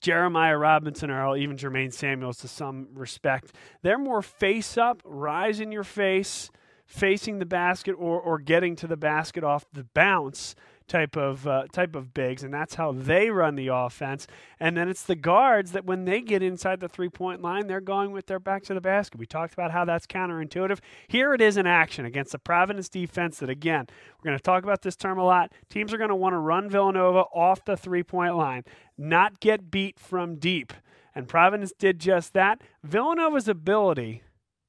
[0.00, 3.52] Jeremiah Robinson Earl, even Jermaine Samuels to some respect,
[3.82, 6.50] they're more face up, rise in your face,
[6.86, 10.54] facing the basket or, or getting to the basket off the bounce
[10.88, 14.26] type of uh, type of bigs, and that's how they run the offense.
[14.60, 17.80] And then it's the guards that when they get inside the three point line, they're
[17.80, 19.18] going with their back to the basket.
[19.18, 20.78] We talked about how that's counterintuitive.
[21.08, 23.38] Here it is in action against the Providence defense.
[23.38, 23.86] That again,
[24.18, 25.52] we're going to talk about this term a lot.
[25.68, 28.64] Teams are going to want to run Villanova off the three point line,
[28.96, 30.72] not get beat from deep.
[31.14, 32.60] And Providence did just that.
[32.84, 34.22] Villanova's ability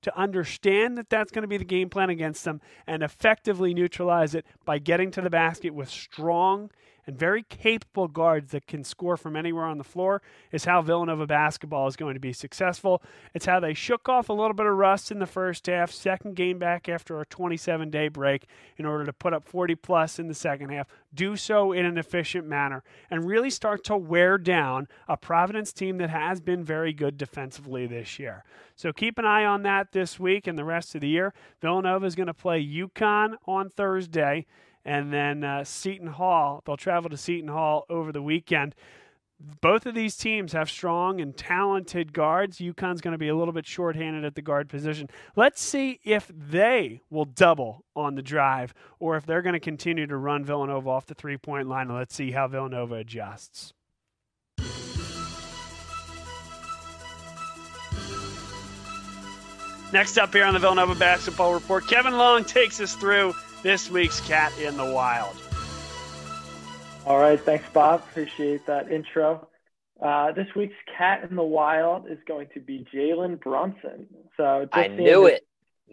[0.07, 4.33] to understand that that's going to be the game plan against them and effectively neutralize
[4.35, 6.71] it by getting to the basket with strong
[7.07, 11.25] and very capable guards that can score from anywhere on the floor is how Villanova
[11.25, 13.01] basketball is going to be successful.
[13.33, 16.35] It's how they shook off a little bit of rust in the first half, second
[16.35, 20.27] game back after a 27 day break in order to put up 40 plus in
[20.27, 24.87] the second half, do so in an efficient manner, and really start to wear down
[25.07, 28.43] a Providence team that has been very good defensively this year.
[28.75, 31.33] So keep an eye on that this week and the rest of the year.
[31.61, 34.45] Villanova is going to play UConn on Thursday,
[34.87, 36.63] and then uh, Seton Hall.
[36.65, 38.73] They'll travel to Seton Hall over the weekend.
[39.61, 42.57] Both of these teams have strong and talented guards.
[42.57, 45.09] UConn's going to be a little bit shorthanded at the guard position.
[45.35, 50.07] Let's see if they will double on the drive or if they're going to continue
[50.07, 51.89] to run Villanova off the three point line.
[51.89, 53.73] Let's see how Villanova adjusts.
[59.93, 63.33] Next up here on the Villanova Basketball Report, Kevin Long takes us through
[63.67, 65.35] this week's Cat in the Wild.
[67.05, 67.99] All right, thanks, Bob.
[68.09, 69.49] Appreciate that intro.
[70.01, 74.07] Uh, this week's Cat in the Wild is going to be Jalen Brunson.
[74.37, 75.47] So I knew his, it.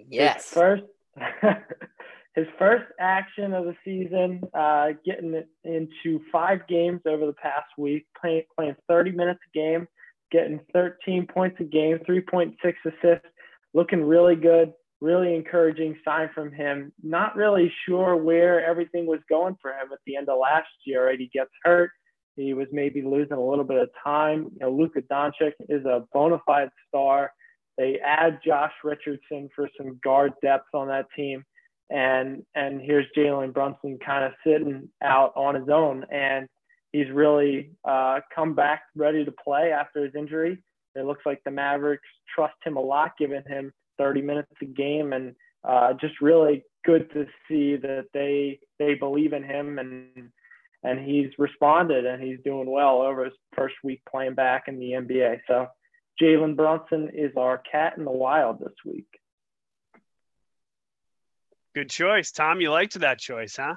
[0.09, 0.45] Yes.
[0.45, 0.83] His first,
[2.37, 8.07] his first action of the season, uh, getting into five games over the past week,
[8.21, 9.89] playing, playing 30 minutes a game,
[10.31, 12.55] getting 13 points a game, 3.6
[12.87, 13.27] assists
[13.73, 16.93] looking really good, really encouraging sign from him.
[17.03, 21.07] Not really sure where everything was going for him at the end of last year.
[21.07, 21.91] Right, he gets hurt.
[22.37, 24.51] He was maybe losing a little bit of time.
[24.55, 27.31] You know, Luka Doncic is a bona fide star.
[27.79, 31.45] They add Josh Richardson for some guard depth on that team,
[31.91, 36.49] and and here's Jalen Brunson kind of sitting out on his own, and
[36.93, 40.63] he's really uh, come back ready to play after his injury.
[40.95, 45.13] It looks like the Mavericks trust him a lot, giving him 30 minutes a game,
[45.13, 50.31] and uh, just really good to see that they they believe in him and
[50.83, 54.91] and he's responded and he's doing well over his first week playing back in the
[54.91, 55.41] NBA.
[55.49, 55.69] So
[56.21, 59.07] Jalen Brunson is our cat in the wild this week.
[61.75, 62.61] Good choice, Tom.
[62.61, 63.77] You liked that choice, huh?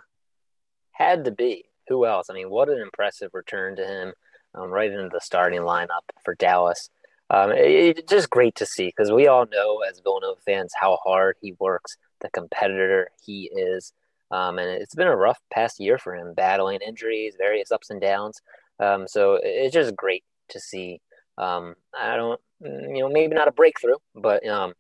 [0.91, 1.63] Had to be.
[1.88, 2.30] Who else?
[2.30, 4.13] I mean, what an impressive return to him,
[4.53, 6.89] um, right into the starting lineup for Dallas
[7.29, 10.97] um, it, it's just great to see because we all know as Villanova fans how
[11.03, 13.93] hard he works, the competitor he is.
[14.31, 18.01] Um, and it's been a rough past year for him, battling injuries, various ups and
[18.01, 18.41] downs.
[18.79, 21.01] Um, so it's just great to see.
[21.37, 24.73] Um, I don't, you know, maybe not a breakthrough, but um,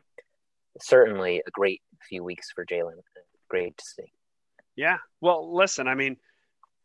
[0.79, 3.01] certainly a great few weeks for Jalen.
[3.49, 4.11] Great to see.
[4.75, 4.97] Yeah.
[5.21, 6.17] Well, listen, I mean,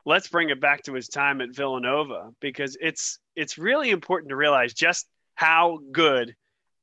[0.05, 4.37] let's bring it back to his time at Villanova because it's it's really important to
[4.37, 6.35] realize just how good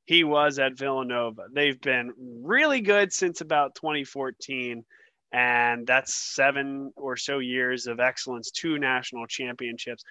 [0.06, 1.44] he was at Villanova.
[1.54, 4.84] They've been really good since about 2014,
[5.32, 10.04] and that's seven or so years of excellence, two national championships,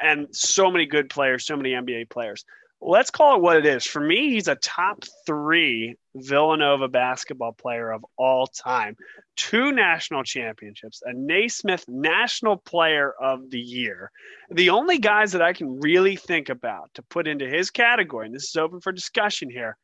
[0.00, 2.44] and so many good players, so many NBA players
[2.80, 3.84] let's call it what it is.
[3.84, 8.96] For me, he's a top three Villanova basketball player of all time.
[9.36, 14.10] Two national championships, a Naismith National Player of the Year.
[14.50, 18.34] The only guys that I can really think about to put into his category, and
[18.34, 19.76] this is open for discussion here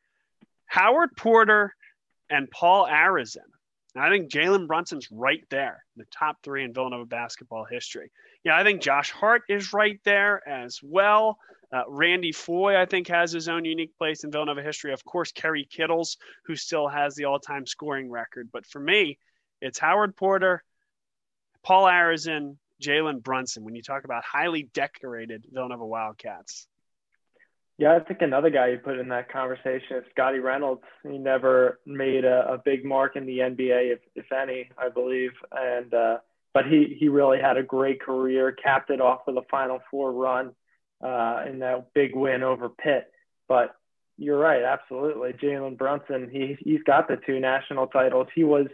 [0.67, 1.73] Howard Porter
[2.29, 3.37] and Paul Arizin.
[3.97, 8.11] I think Jalen Brunson's right there, the top three in Villanova basketball history.
[8.43, 11.37] Yeah, I think Josh Hart is right there as well.
[11.75, 14.93] Uh, Randy Foye, I think, has his own unique place in Villanova history.
[14.93, 18.47] Of course, Kerry Kittles, who still has the all time scoring record.
[18.53, 19.19] But for me,
[19.61, 20.63] it's Howard Porter,
[21.63, 26.65] Paul Arizin, Jalen Brunson when you talk about highly decorated Villanova Wildcats.
[27.77, 30.83] Yeah, I think another guy you put in that conversation is Scottie Reynolds.
[31.03, 35.31] He never made a, a big mark in the NBA, if, if any, I believe.
[35.51, 36.17] And, uh,
[36.53, 40.13] but he, he really had a great career, capped it off with a Final Four
[40.13, 40.53] run
[41.03, 43.11] uh, in that big win over Pitt.
[43.47, 43.75] But
[44.17, 45.33] you're right, absolutely.
[45.33, 48.27] Jalen Brunson, he he's got the two national titles.
[48.33, 48.67] He was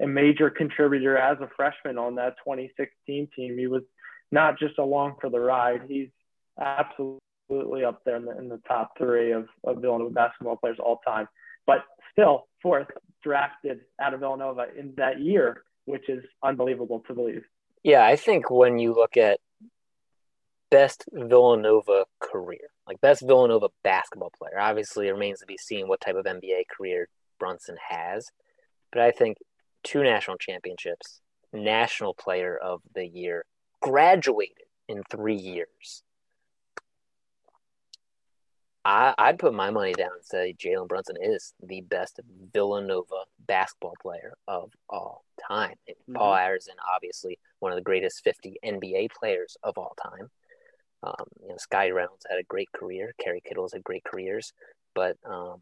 [0.00, 3.58] a major contributor as a freshman on that 2016 team.
[3.58, 3.82] He was
[4.30, 5.82] not just along for the ride.
[5.88, 6.08] He's
[6.60, 11.00] absolutely up there in the, in the top three of, of Villanova basketball players all
[11.06, 11.28] time.
[11.66, 12.88] But still, fourth
[13.22, 17.42] drafted out of Villanova in that year, which is unbelievable to believe.
[17.82, 19.40] Yeah, I think when you look at
[20.70, 24.58] best Villanova career, like best Villanova basketball player.
[24.58, 28.30] Obviously, it remains to be seen what type of NBA career Brunson has,
[28.92, 29.38] but I think
[29.84, 31.20] two national championships,
[31.52, 33.44] national player of the year,
[33.80, 36.02] graduated in three years.
[38.84, 42.20] I, I'd put my money down and say Jalen Brunson is the best
[42.54, 45.74] Villanova basketball player of all time.
[45.88, 46.14] Mm-hmm.
[46.14, 50.30] Paul Arizin, obviously, one one of the greatest 50 NBA players of all time.
[51.02, 53.14] Um, you know, Scottie Reynolds had a great career.
[53.22, 54.52] Kerry Kittles had great careers,
[54.94, 55.60] but um,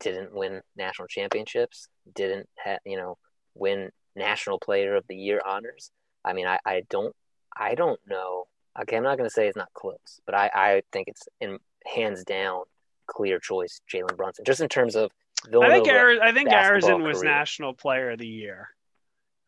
[0.00, 1.88] didn't win national championships.
[2.14, 3.18] Didn't ha- you know
[3.54, 5.90] win National Player of the Year honors.
[6.24, 7.14] I mean, I, I don't
[7.56, 8.46] I don't know.
[8.80, 11.58] Okay, I'm not going to say it's not close, but I, I think it's in
[11.84, 12.62] hands down
[13.08, 14.44] clear choice Jalen Brunson.
[14.44, 15.10] Just in terms of
[15.50, 17.32] Villanova I think Ari- I think Arizin was career.
[17.32, 18.68] National Player of the Year.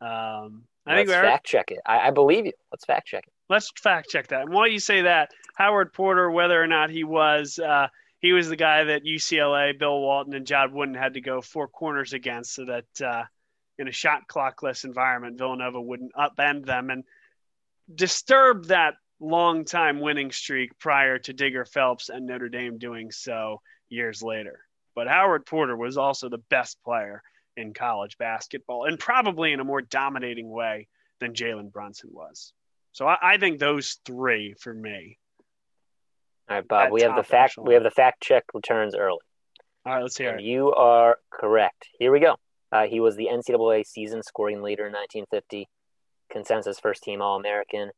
[0.01, 1.79] Um, I Let's think fact check it.
[1.87, 2.53] I, I, believe you.
[2.73, 3.33] Let's fact check it.
[3.51, 4.43] Let's fact check that.
[4.43, 7.89] And while you say that, Howard Porter, whether or not he was, uh,
[8.21, 11.67] he was the guy that UCLA, Bill Walton, and John Wooden had to go four
[11.67, 13.25] corners against, so that uh,
[13.77, 17.03] in a shot clockless environment, Villanova wouldn't upend them and
[17.93, 23.61] disturb that long time winning streak prior to Digger Phelps and Notre Dame doing so
[23.89, 24.61] years later.
[24.95, 27.21] But Howard Porter was also the best player
[27.57, 30.87] in college basketball and probably in a more dominating way
[31.19, 32.53] than Jalen Brunson was.
[32.93, 35.19] So I, I, think those three for me.
[36.49, 36.91] All right, Bob.
[36.91, 37.57] We have the fact.
[37.61, 39.19] We have the fact check returns early.
[39.87, 40.45] All right, let's hear and it.
[40.45, 41.89] You are correct.
[41.99, 42.37] Here we go.
[42.73, 45.69] Uh, he was the NCAA season scoring leader in 1950,
[46.31, 47.91] consensus first team All American,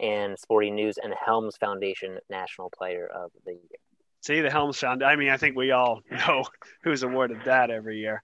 [0.00, 3.78] and Sporting News and Helms Foundation National Player of the Year.
[4.22, 5.10] See the Helms Foundation.
[5.10, 6.44] I mean, I think we all know
[6.82, 8.22] who's awarded that every year.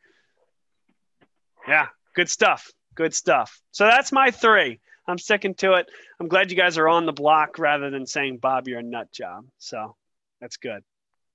[1.67, 2.71] Yeah, good stuff.
[2.95, 3.61] Good stuff.
[3.73, 4.81] So that's my three.
[5.09, 5.87] I'm sticking to it.
[6.21, 9.13] I'm glad you guys are on the block rather than saying, Bob, you're a nut
[9.13, 9.47] job.
[9.59, 9.97] So
[10.41, 10.83] that's good.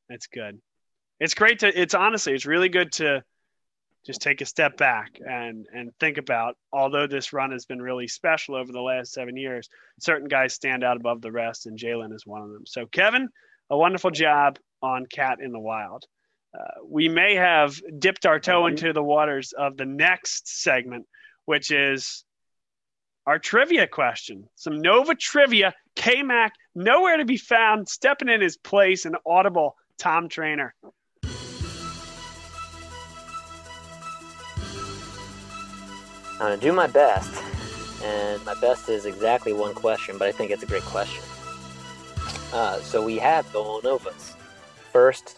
[0.10, 0.60] That's good.
[1.20, 3.24] It's great to, it's honestly, it's really good to
[4.06, 8.08] just take a step back and, and think about, although this run has been really
[8.08, 12.14] special over the last seven years, certain guys stand out above the rest, and Jalen
[12.14, 12.66] is one of them.
[12.66, 13.30] So, Kevin,
[13.70, 16.06] a wonderful job on Cat in the Wild
[16.58, 21.06] uh, we may have dipped our toe into the waters of the next segment,
[21.46, 22.26] which is
[23.28, 24.48] our trivia question.
[24.56, 25.74] Some Nova trivia.
[25.96, 30.74] K Mac, nowhere to be found, stepping in his place, an audible Tom Trainer.
[36.34, 37.32] I'm going to do my best.
[38.04, 41.24] And my best is exactly one question, but I think it's a great question.
[42.52, 44.36] Uh, so we have Villanova's
[44.92, 45.38] first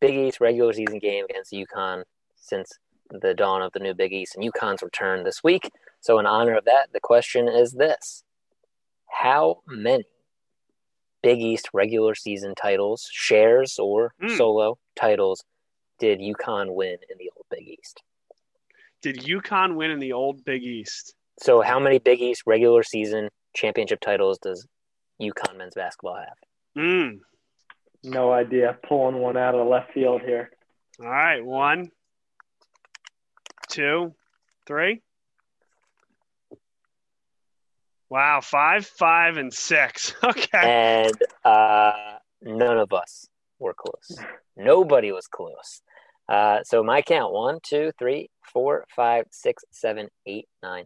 [0.00, 2.04] Big East regular season game against UConn
[2.36, 2.72] since
[3.10, 5.70] the dawn of the new Big East and UConn's return this week.
[6.00, 8.24] So, in honor of that, the question is this
[9.08, 10.04] How many
[11.22, 14.36] Big East regular season titles, shares, or mm.
[14.36, 15.44] solo titles
[15.98, 18.02] did UConn win in the old Big East?
[19.02, 21.14] Did UConn win in the old Big East?
[21.38, 24.66] So, how many Big East regular season championship titles does
[25.20, 26.36] UConn men's basketball have?
[26.76, 27.20] Mm.
[28.02, 28.78] No idea.
[28.88, 30.50] Pulling one out of left field here.
[31.00, 31.44] All right.
[31.44, 31.90] One,
[33.68, 34.14] two,
[34.66, 35.02] three.
[38.10, 38.40] Wow.
[38.42, 40.14] Five, five, and six.
[40.24, 41.04] Okay.
[41.06, 43.26] And uh, none of us
[43.58, 44.18] were close.
[44.56, 45.80] Nobody was close.
[46.28, 50.84] Uh, so my count one, two, three, four, five, six, seven, eight, nine,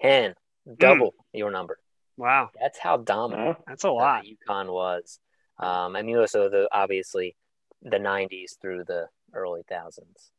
[0.00, 0.34] ten.
[0.78, 1.38] Double mm.
[1.38, 1.78] your number.
[2.16, 2.50] Wow.
[2.60, 3.58] That's how dominant.
[3.66, 4.24] That's a lot.
[4.24, 5.18] UConn was.
[5.58, 7.36] Um, I mean, also the obviously
[7.82, 10.30] the '90s through the early thousands.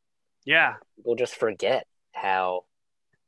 [0.45, 2.65] Yeah, people just forget how.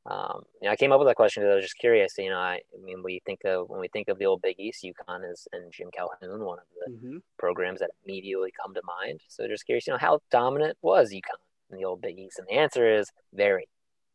[0.06, 2.14] Um, you know, I came up with that question because I was just curious.
[2.18, 4.60] You know, I, I, mean, we think of when we think of the old Big
[4.60, 7.16] East, UConn is and Jim Calhoun, one of the mm-hmm.
[7.38, 9.20] programs that immediately come to mind.
[9.28, 11.40] So, just curious, you know, how dominant was UConn
[11.70, 12.38] in the old Big East?
[12.38, 13.66] And the answer is very.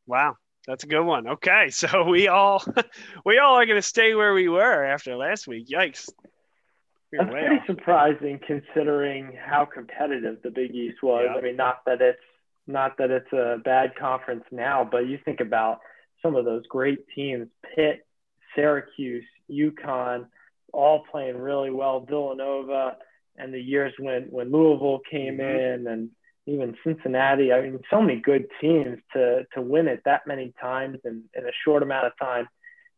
[0.05, 0.35] Wow,
[0.67, 1.27] that's a good one.
[1.27, 2.63] Okay, so we all
[3.25, 5.67] we all are going to stay where we were after last week.
[5.69, 6.07] Yikes!
[7.11, 7.65] That's pretty off.
[7.65, 11.25] surprising considering how competitive the Big East was.
[11.25, 11.35] Yeah.
[11.35, 12.19] I mean, not that it's
[12.69, 15.79] not that it's a bad conference now, but you think about
[16.21, 18.05] some of those great teams: Pitt,
[18.55, 20.27] Syracuse, UConn,
[20.71, 22.05] all playing really well.
[22.07, 22.97] Villanova,
[23.37, 25.87] and the years when when Louisville came mm-hmm.
[25.87, 26.09] in, and
[26.45, 27.51] even Cincinnati.
[27.51, 31.45] I mean, so many good teams to to win it that many times in, in
[31.45, 32.47] a short amount of time.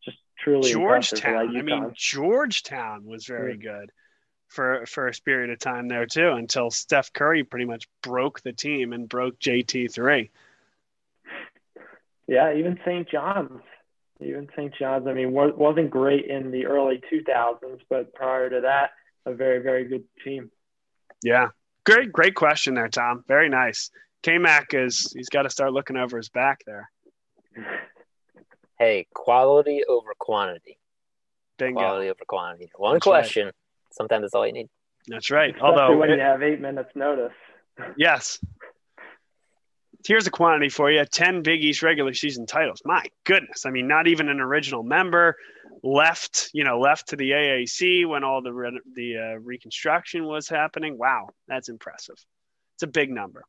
[0.04, 1.58] Just truly Georgetown.
[1.58, 3.72] I mean, Georgetown was very yeah.
[3.72, 3.91] good
[4.52, 8.52] for for a period of time there too until Steph Curry pretty much broke the
[8.52, 10.30] team and broke JT three.
[12.28, 13.10] Yeah, even St.
[13.10, 13.62] John's,
[14.20, 14.74] even St.
[14.78, 15.08] John's.
[15.08, 18.91] I mean, wasn't great in the early 2000s, but prior to that,
[19.26, 20.52] a very very good team.
[21.24, 21.49] Yeah,
[21.86, 23.24] great great question there, Tom.
[23.28, 23.89] Very nice.
[24.22, 26.91] K Mac is he's got to start looking over his back there.
[28.78, 30.78] Hey, quality over quantity.
[31.58, 31.80] Bingo.
[31.80, 32.72] Quality over quantity.
[32.76, 33.45] One That's question.
[33.45, 33.56] Right
[33.92, 34.70] sometimes that's all you need.
[35.08, 35.50] That's right.
[35.56, 37.34] Especially Although when it, you have eight minutes notice.
[37.98, 38.38] Yes.
[40.06, 42.82] here's a quantity for you 10 Big East regular season titles.
[42.86, 43.66] My goodness.
[43.66, 45.38] I mean, not even an original member
[45.82, 50.48] left, you know, left to the AAC when all the, re- the uh, reconstruction was
[50.48, 50.98] happening.
[50.98, 52.18] Wow, that's impressive.
[52.76, 53.44] It's a big number.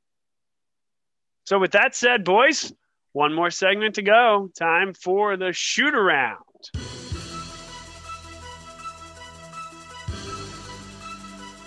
[1.45, 2.73] So, with that said, boys,
[3.13, 4.49] one more segment to go.
[4.57, 6.39] Time for the shoot around.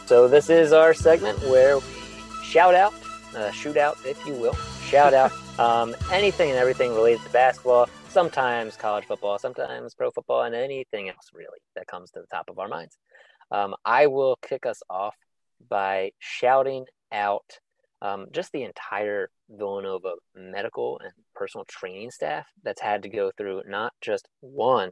[0.05, 1.83] So, this is our segment where we
[2.43, 2.93] shout out,
[3.35, 4.53] uh, shoot out, if you will,
[4.85, 10.43] shout out um, anything and everything related to basketball, sometimes college football, sometimes pro football,
[10.43, 12.97] and anything else really that comes to the top of our minds.
[13.51, 15.15] Um, I will kick us off
[15.69, 17.59] by shouting out
[18.03, 23.63] um, just the entire Villanova medical and personal training staff that's had to go through
[23.67, 24.91] not just one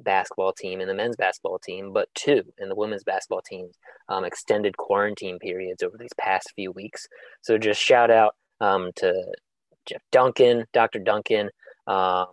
[0.00, 3.76] basketball team and the men's basketball team, but two in the women's basketball teams
[4.08, 7.06] um, extended quarantine periods over these past few weeks.
[7.42, 9.14] So just shout out um, to
[9.86, 10.98] Jeff Duncan, Dr.
[10.98, 11.50] Duncan,
[11.86, 12.26] um,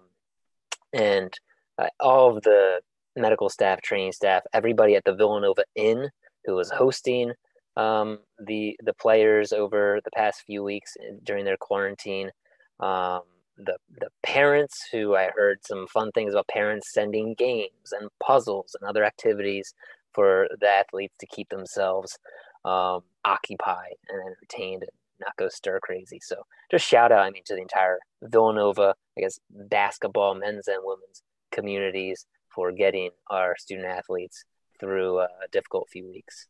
[0.94, 1.34] and
[1.78, 2.82] uh, all of the
[3.16, 6.10] medical staff, training staff, everybody at the Villanova Inn
[6.46, 7.32] who was hosting
[7.76, 12.32] um, the the players over the past few weeks during their quarantine.
[12.80, 13.22] Um,
[13.60, 18.76] the the parents who I heard some fun things about parents sending games and puzzles
[18.80, 19.74] and other activities
[20.14, 22.18] for the athletes to keep themselves
[22.66, 26.20] um, occupied and entertained and not go stir crazy.
[26.22, 30.80] So just shout out, I mean, to the entire Villanova, I guess, basketball, men's and
[30.82, 34.46] women's communities for getting our student athletes
[34.80, 36.48] through a difficult few weeks.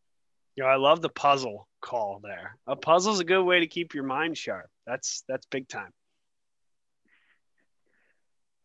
[0.57, 2.57] Know, I love the puzzle call there.
[2.67, 4.69] A puzzle's a good way to keep your mind sharp.
[4.85, 5.91] That's that's big time.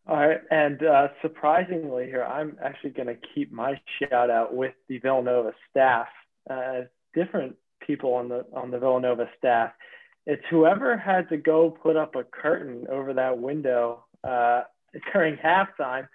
[0.07, 4.73] All right, and uh, surprisingly, here I'm actually going to keep my shout out with
[4.87, 6.07] the Villanova staff.
[6.47, 6.81] Uh,
[7.15, 9.71] different people on the on the Villanova staff.
[10.27, 14.61] It's whoever had to go put up a curtain over that window uh,
[15.13, 16.07] during halftime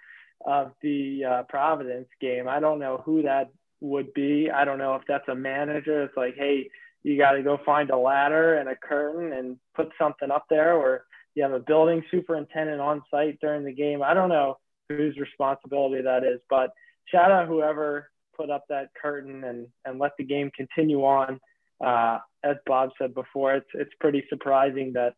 [0.45, 2.47] of the uh, Providence game.
[2.47, 4.49] I don't know who that would be.
[4.49, 6.03] I don't know if that's a manager.
[6.03, 6.69] It's like, hey,
[7.03, 10.75] you got to go find a ladder and a curtain and put something up there,
[10.75, 14.03] or you have a building superintendent on site during the game.
[14.03, 14.57] I don't know
[14.89, 16.71] whose responsibility that is, but
[17.05, 21.39] shout out whoever put up that curtain and and let the game continue on.
[21.83, 25.13] Uh, as Bob said before, it's it's pretty surprising that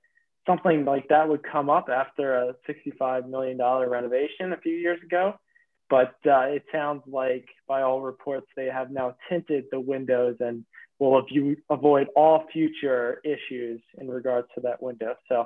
[0.45, 5.36] something like that would come up after a $65 million renovation a few years ago.
[5.89, 10.66] But uh, it sounds like, by all reports, they have now tinted the windows and
[10.99, 11.26] will
[11.70, 15.16] avoid all future issues in regards to that window.
[15.30, 15.45] So,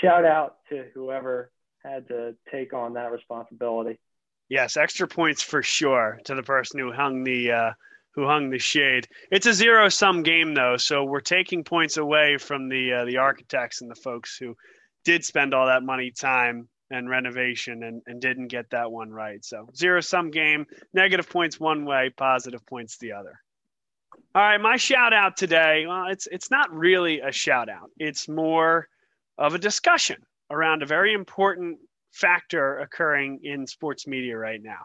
[0.00, 1.50] shout out to whoever
[1.84, 3.98] had to take on that responsibility.
[4.48, 7.70] Yes, extra points for sure to the person who hung the uh,
[8.14, 9.08] who hung the shade.
[9.30, 13.16] It's a zero sum game though, so we're taking points away from the uh, the
[13.16, 14.56] architects and the folks who
[15.04, 19.44] did spend all that money, time, and renovation and, and didn't get that one right.
[19.44, 23.40] So zero sum game, negative points one way, positive points the other.
[24.34, 25.84] All right, my shout out today.
[25.86, 27.90] Well, it's it's not really a shout out.
[27.98, 28.88] It's more
[29.38, 30.16] of a discussion
[30.50, 31.78] around a very important
[32.12, 34.80] factor occurring in sports media right now.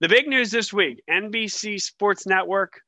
[0.00, 2.80] The big news this week NBC Sports Network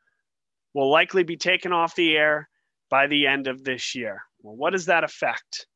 [0.74, 2.48] will likely be taken off the air
[2.90, 4.22] by the end of this year.
[4.42, 5.66] Well, what does that affect?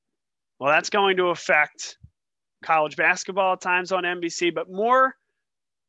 [0.59, 1.97] Well, that's going to affect
[2.63, 5.15] college basketball times on NBC, but more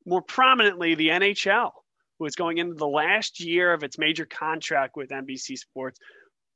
[0.06, 1.72] more prominently the NHL,
[2.20, 6.00] who is going into the last year of its major contract with NBC Sports.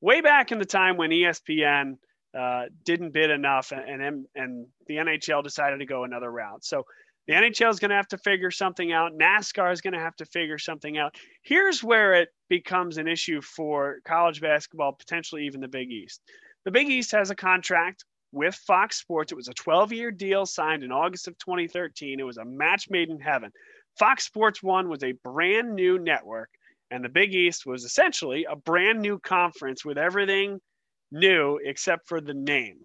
[0.02, 1.94] Way back in the time when ESPN
[2.38, 6.64] uh, didn't bid enough, and, and and the NHL decided to go another route.
[6.64, 6.84] So
[7.28, 9.12] the NHL is going to have to figure something out.
[9.14, 11.16] NASCAR is going to have to figure something out.
[11.44, 16.22] Here's where it becomes an issue for college basketball, potentially even the Big East.
[16.64, 19.32] The Big East has a contract with Fox Sports.
[19.32, 22.20] It was a 12 year deal signed in August of 2013.
[22.20, 23.52] It was a match made in heaven.
[24.00, 26.50] Fox Sports One was a brand new network,
[26.92, 30.60] and the Big East was essentially a brand new conference with everything
[31.12, 32.78] new except for the name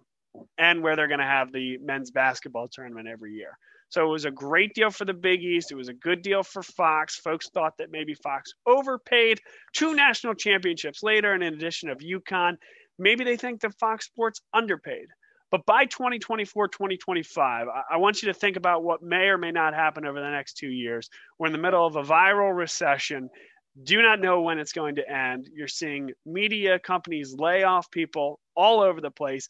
[0.57, 3.57] and where they're going to have the men's basketball tournament every year.
[3.89, 5.71] So it was a great deal for the Big East.
[5.71, 7.17] It was a good deal for Fox.
[7.17, 9.39] Folks thought that maybe Fox overpaid
[9.73, 12.57] two national championships later, and in addition of UConn,
[12.97, 15.05] maybe they think that Fox Sports underpaid.
[15.51, 19.75] But by 2024, 2025, I want you to think about what may or may not
[19.75, 21.07] happen over the next two years.
[21.37, 23.29] We're in the middle of a viral recession.
[23.81, 25.49] Do not know when it's going to end.
[25.53, 29.49] You're seeing media companies lay off people all over the place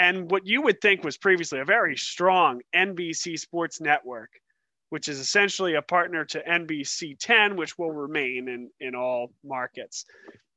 [0.00, 4.30] and what you would think was previously a very strong NBC Sports Network,
[4.88, 10.06] which is essentially a partner to NBC 10, which will remain in, in all markets.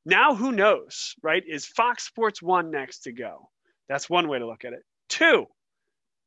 [0.06, 1.42] Now, who knows, right?
[1.46, 3.50] Is Fox Sports 1 next to go?
[3.86, 4.82] That's one way to look at it.
[5.10, 5.44] Two,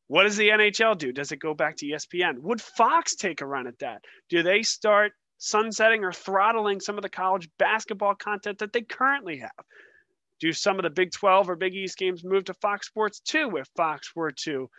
[0.09, 1.11] what does the NHL do?
[1.11, 2.38] Does it go back to ESPN?
[2.39, 4.03] Would Fox take a run at that?
[4.30, 9.38] Do they start sunsetting or throttling some of the college basketball content that they currently
[9.38, 9.52] have?
[10.40, 13.58] Do some of the Big 12 or Big East games move to Fox Sports 2
[13.58, 14.70] if Fox were to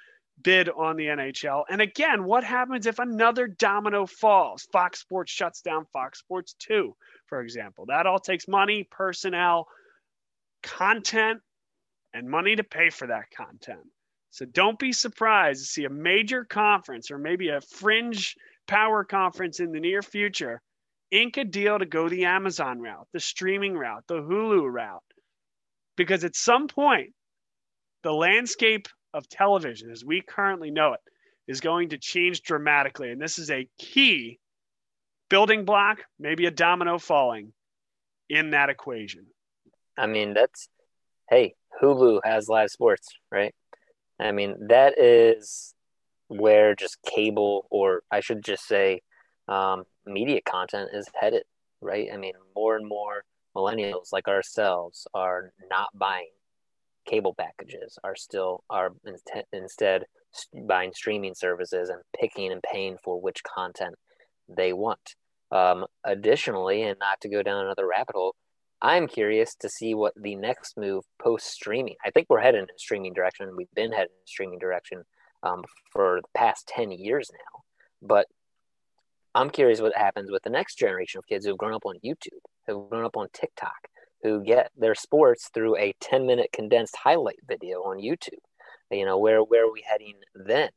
[0.43, 1.65] bid on the NHL?
[1.69, 4.69] And again, what happens if another domino falls?
[4.73, 6.95] Fox Sports shuts down Fox Sports 2,
[7.27, 7.87] for example.
[7.87, 9.67] That all takes money, personnel,
[10.63, 11.41] content,
[12.15, 13.81] and money to pay for that content.
[14.31, 18.37] So don't be surprised to see a major conference or maybe a fringe
[18.69, 20.63] power conference in the near future
[21.11, 25.03] ink a deal to go the Amazon route, the streaming route, the Hulu route.
[25.97, 27.15] Because at some point,
[28.03, 31.01] the landscape of television as we currently know it
[31.49, 33.11] is going to change dramatically.
[33.11, 34.39] And this is a key
[35.31, 37.53] building block, maybe a domino falling
[38.29, 39.27] in that equation.
[39.97, 40.69] I mean, that's,
[41.29, 43.55] hey, Hulu has live sports, right?
[44.21, 45.75] I mean, that is
[46.29, 49.03] where just cable, or I should just say,
[49.49, 51.45] um, media content is headed,
[51.81, 52.09] right?
[52.13, 53.25] I mean, more and more
[53.57, 56.29] millennials like ourselves are not buying
[57.07, 60.05] cable packages, are still are in- instead
[60.67, 63.95] buying streaming services and picking and paying for which content
[64.49, 65.15] they want.
[65.51, 68.35] Um, additionally, and not to go down another rabbit hole,
[68.81, 71.97] I'm curious to see what the next move post streaming.
[72.05, 73.57] I think we're heading in a streaming direction.
[73.57, 75.03] We've been heading in a streaming direction
[75.43, 77.63] um, for the past 10 years now.
[78.03, 78.27] But
[79.35, 82.41] I'm curious what happens with the next generation of kids who've grown up on YouTube,
[82.67, 83.89] who've grown up on TikTok,
[84.23, 88.43] who get their sports through a 10 minute condensed highlight video on YouTube.
[88.91, 90.71] You know, where, where are we heading then?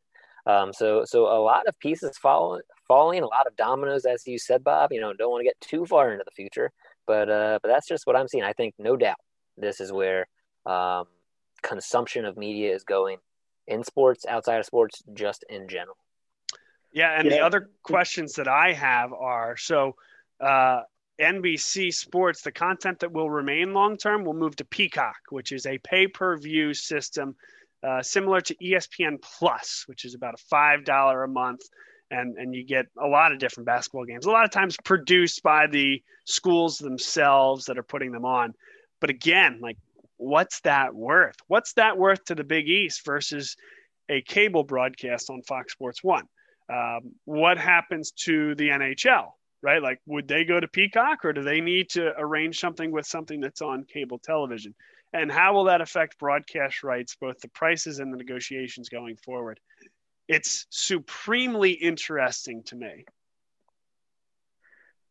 [0.45, 4.37] Um, so, so a lot of pieces fall, falling, a lot of dominoes, as you
[4.37, 4.91] said, Bob.
[4.91, 6.71] You know, don't want to get too far into the future,
[7.07, 8.43] but uh, but that's just what I'm seeing.
[8.43, 9.17] I think no doubt
[9.55, 10.27] this is where
[10.65, 11.05] um,
[11.61, 13.19] consumption of media is going
[13.71, 15.97] in sports, outside of sports, just in general.
[16.93, 17.37] Yeah, and yeah.
[17.37, 19.95] the other questions that I have are so
[20.39, 20.81] uh,
[21.19, 25.65] NBC Sports, the content that will remain long term will move to Peacock, which is
[25.65, 27.35] a pay per view system
[27.83, 31.61] uh, similar to ESPN Plus, which is about a five dollar a month
[32.11, 34.25] and and you get a lot of different basketball games.
[34.25, 38.53] A lot of times produced by the schools themselves that are putting them on.
[38.99, 39.77] But again, like
[40.21, 41.35] what's that worth?
[41.47, 43.55] What's that worth to the Big East versus
[44.09, 46.25] a cable broadcast on Fox Sports One?
[46.71, 49.31] Um, what happens to the NHL?
[49.63, 49.81] Right?
[49.81, 53.39] Like, would they go to Peacock or do they need to arrange something with something
[53.39, 54.73] that's on cable television?
[55.13, 59.59] And how will that affect broadcast rights, both the prices and the negotiations going forward?
[60.31, 63.03] it's supremely interesting to me.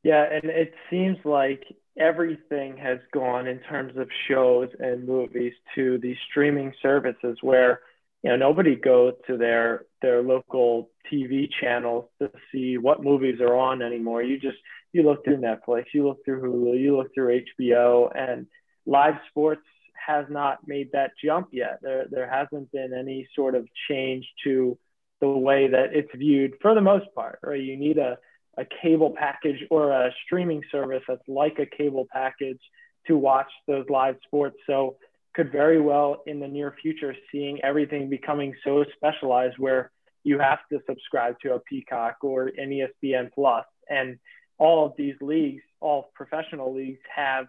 [0.02, 1.62] Yeah, and it seems like
[1.98, 7.80] everything has gone in terms of shows and movies to these streaming services where
[8.22, 13.54] you know nobody goes to their their local TV channels to see what movies are
[13.56, 14.22] on anymore.
[14.22, 14.56] You just
[14.92, 18.46] you look through Netflix, you look through Hulu, you look through HBO, and
[18.86, 19.62] live sports
[20.06, 21.78] has not made that jump yet.
[21.82, 24.78] There there hasn't been any sort of change to
[25.20, 27.60] the way that it's viewed for the most part, right?
[27.60, 28.16] You need a,
[28.60, 32.60] a cable package or a streaming service that's like a cable package
[33.06, 34.56] to watch those live sports.
[34.66, 34.96] So
[35.34, 39.90] could very well in the near future seeing everything becoming so specialized where
[40.24, 43.64] you have to subscribe to a Peacock or an ESPN Plus.
[43.88, 44.18] And
[44.58, 47.46] all of these leagues, all professional leagues have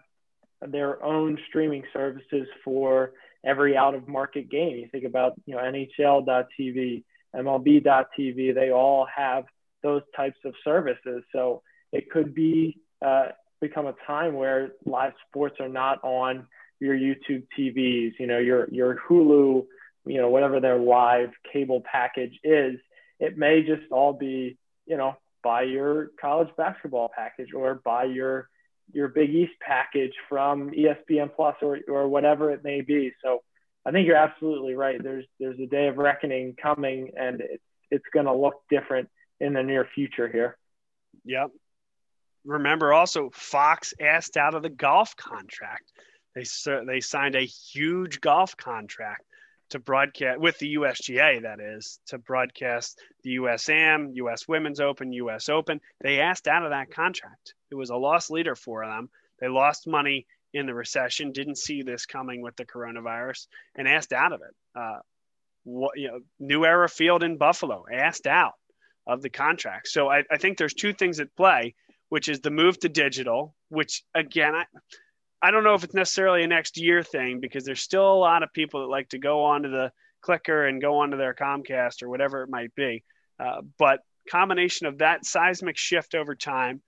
[0.66, 3.12] their own streaming services for
[3.44, 4.76] every out of market game.
[4.76, 7.02] You think about, you know, NHL.tv,
[7.34, 9.44] MLB.tv, they all have
[9.82, 11.22] those types of services.
[11.32, 11.62] So
[11.92, 13.28] it could be uh,
[13.60, 16.46] become a time where live sports are not on
[16.80, 19.64] your YouTube TVs, you know, your your Hulu,
[20.04, 22.78] you know, whatever their live cable package is.
[23.20, 28.48] It may just all be, you know, buy your college basketball package or buy your
[28.92, 33.12] your Big East package from ESPN Plus or or whatever it may be.
[33.24, 33.42] So
[33.86, 35.02] I think you're absolutely right.
[35.02, 39.08] There's there's a day of reckoning coming, and it's it's going to look different
[39.42, 40.56] in the near future here.
[41.24, 41.50] Yep.
[42.44, 45.92] Remember also, Fox asked out of the golf contract.
[46.34, 46.44] They
[46.86, 49.24] they signed a huge golf contract
[49.70, 55.48] to broadcast with the USGA, that is, to broadcast the USAM, US Women's Open, US
[55.48, 55.80] Open.
[56.00, 57.54] They asked out of that contract.
[57.70, 59.10] It was a loss leader for them.
[59.40, 64.12] They lost money in the recession, didn't see this coming with the coronavirus, and asked
[64.12, 64.54] out of it.
[64.78, 64.98] Uh,
[65.64, 68.54] what you know, New Era Field in Buffalo asked out
[69.06, 69.88] of the contract.
[69.88, 71.74] So I, I think there's two things at play,
[72.08, 74.64] which is the move to digital, which again, I,
[75.42, 78.42] I don't know if it's necessarily a next year thing because there's still a lot
[78.42, 82.08] of people that like to go onto the clicker and go onto their Comcast or
[82.08, 83.02] whatever it might be.
[83.40, 84.00] Uh, but
[84.30, 86.80] combination of that seismic shift over time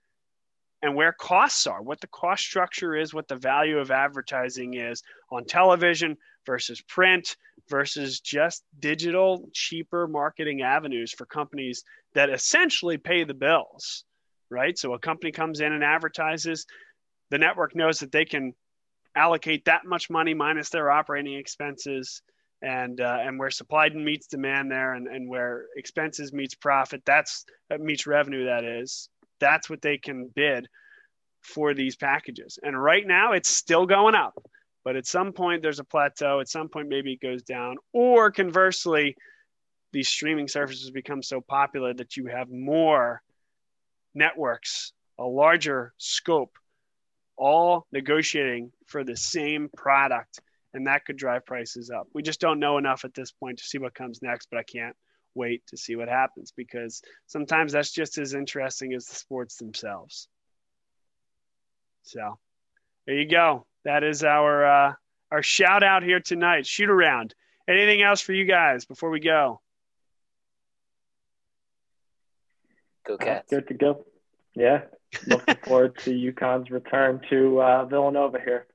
[0.81, 5.03] and where costs are, what the cost structure is, what the value of advertising is
[5.31, 7.35] on television versus print
[7.69, 11.83] versus just digital, cheaper marketing avenues for companies
[12.15, 14.03] that essentially pay the bills,
[14.49, 14.77] right?
[14.77, 16.65] So a company comes in and advertises,
[17.29, 18.53] the network knows that they can
[19.15, 22.21] allocate that much money minus their operating expenses
[22.61, 27.45] and uh, and where supply meets demand there and, and where expenses meets profit that's
[27.69, 29.09] that meets revenue that is
[29.39, 30.67] that's what they can bid
[31.41, 32.57] for these packages.
[32.63, 34.35] And right now it's still going up
[34.85, 36.39] but at some point there's a plateau.
[36.39, 37.77] At some point maybe it goes down.
[37.91, 39.17] Or conversely
[39.95, 43.21] these streaming services become so popular that you have more
[44.13, 46.57] networks a larger scope
[47.37, 50.41] all negotiating for the same product
[50.73, 52.09] and that could drive prices up.
[52.13, 54.63] We just don't know enough at this point to see what comes next, but I
[54.63, 54.97] can't
[55.33, 60.27] wait to see what happens because sometimes that's just as interesting as the sports themselves.
[62.03, 62.37] So
[63.07, 63.65] there you go.
[63.85, 64.93] That is our uh,
[65.31, 66.67] our shout out here tonight.
[66.67, 67.33] Shoot around.
[67.69, 69.61] Anything else for you guys before we go?
[73.05, 73.49] Go Cats.
[73.49, 74.05] Good to go.
[74.55, 74.81] Yeah.
[75.27, 78.67] Looking forward to UConn's return to uh, Villanova here.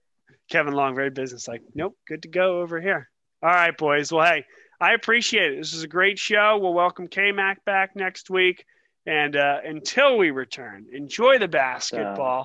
[0.50, 1.62] Kevin Long, very businesslike.
[1.74, 3.08] Nope, good to go over here.
[3.42, 4.12] All right, boys.
[4.12, 4.44] Well, hey,
[4.80, 5.56] I appreciate it.
[5.58, 6.58] This is a great show.
[6.60, 8.64] We'll welcome K Mac back next week.
[9.06, 12.44] And uh, until we return, enjoy the basketball.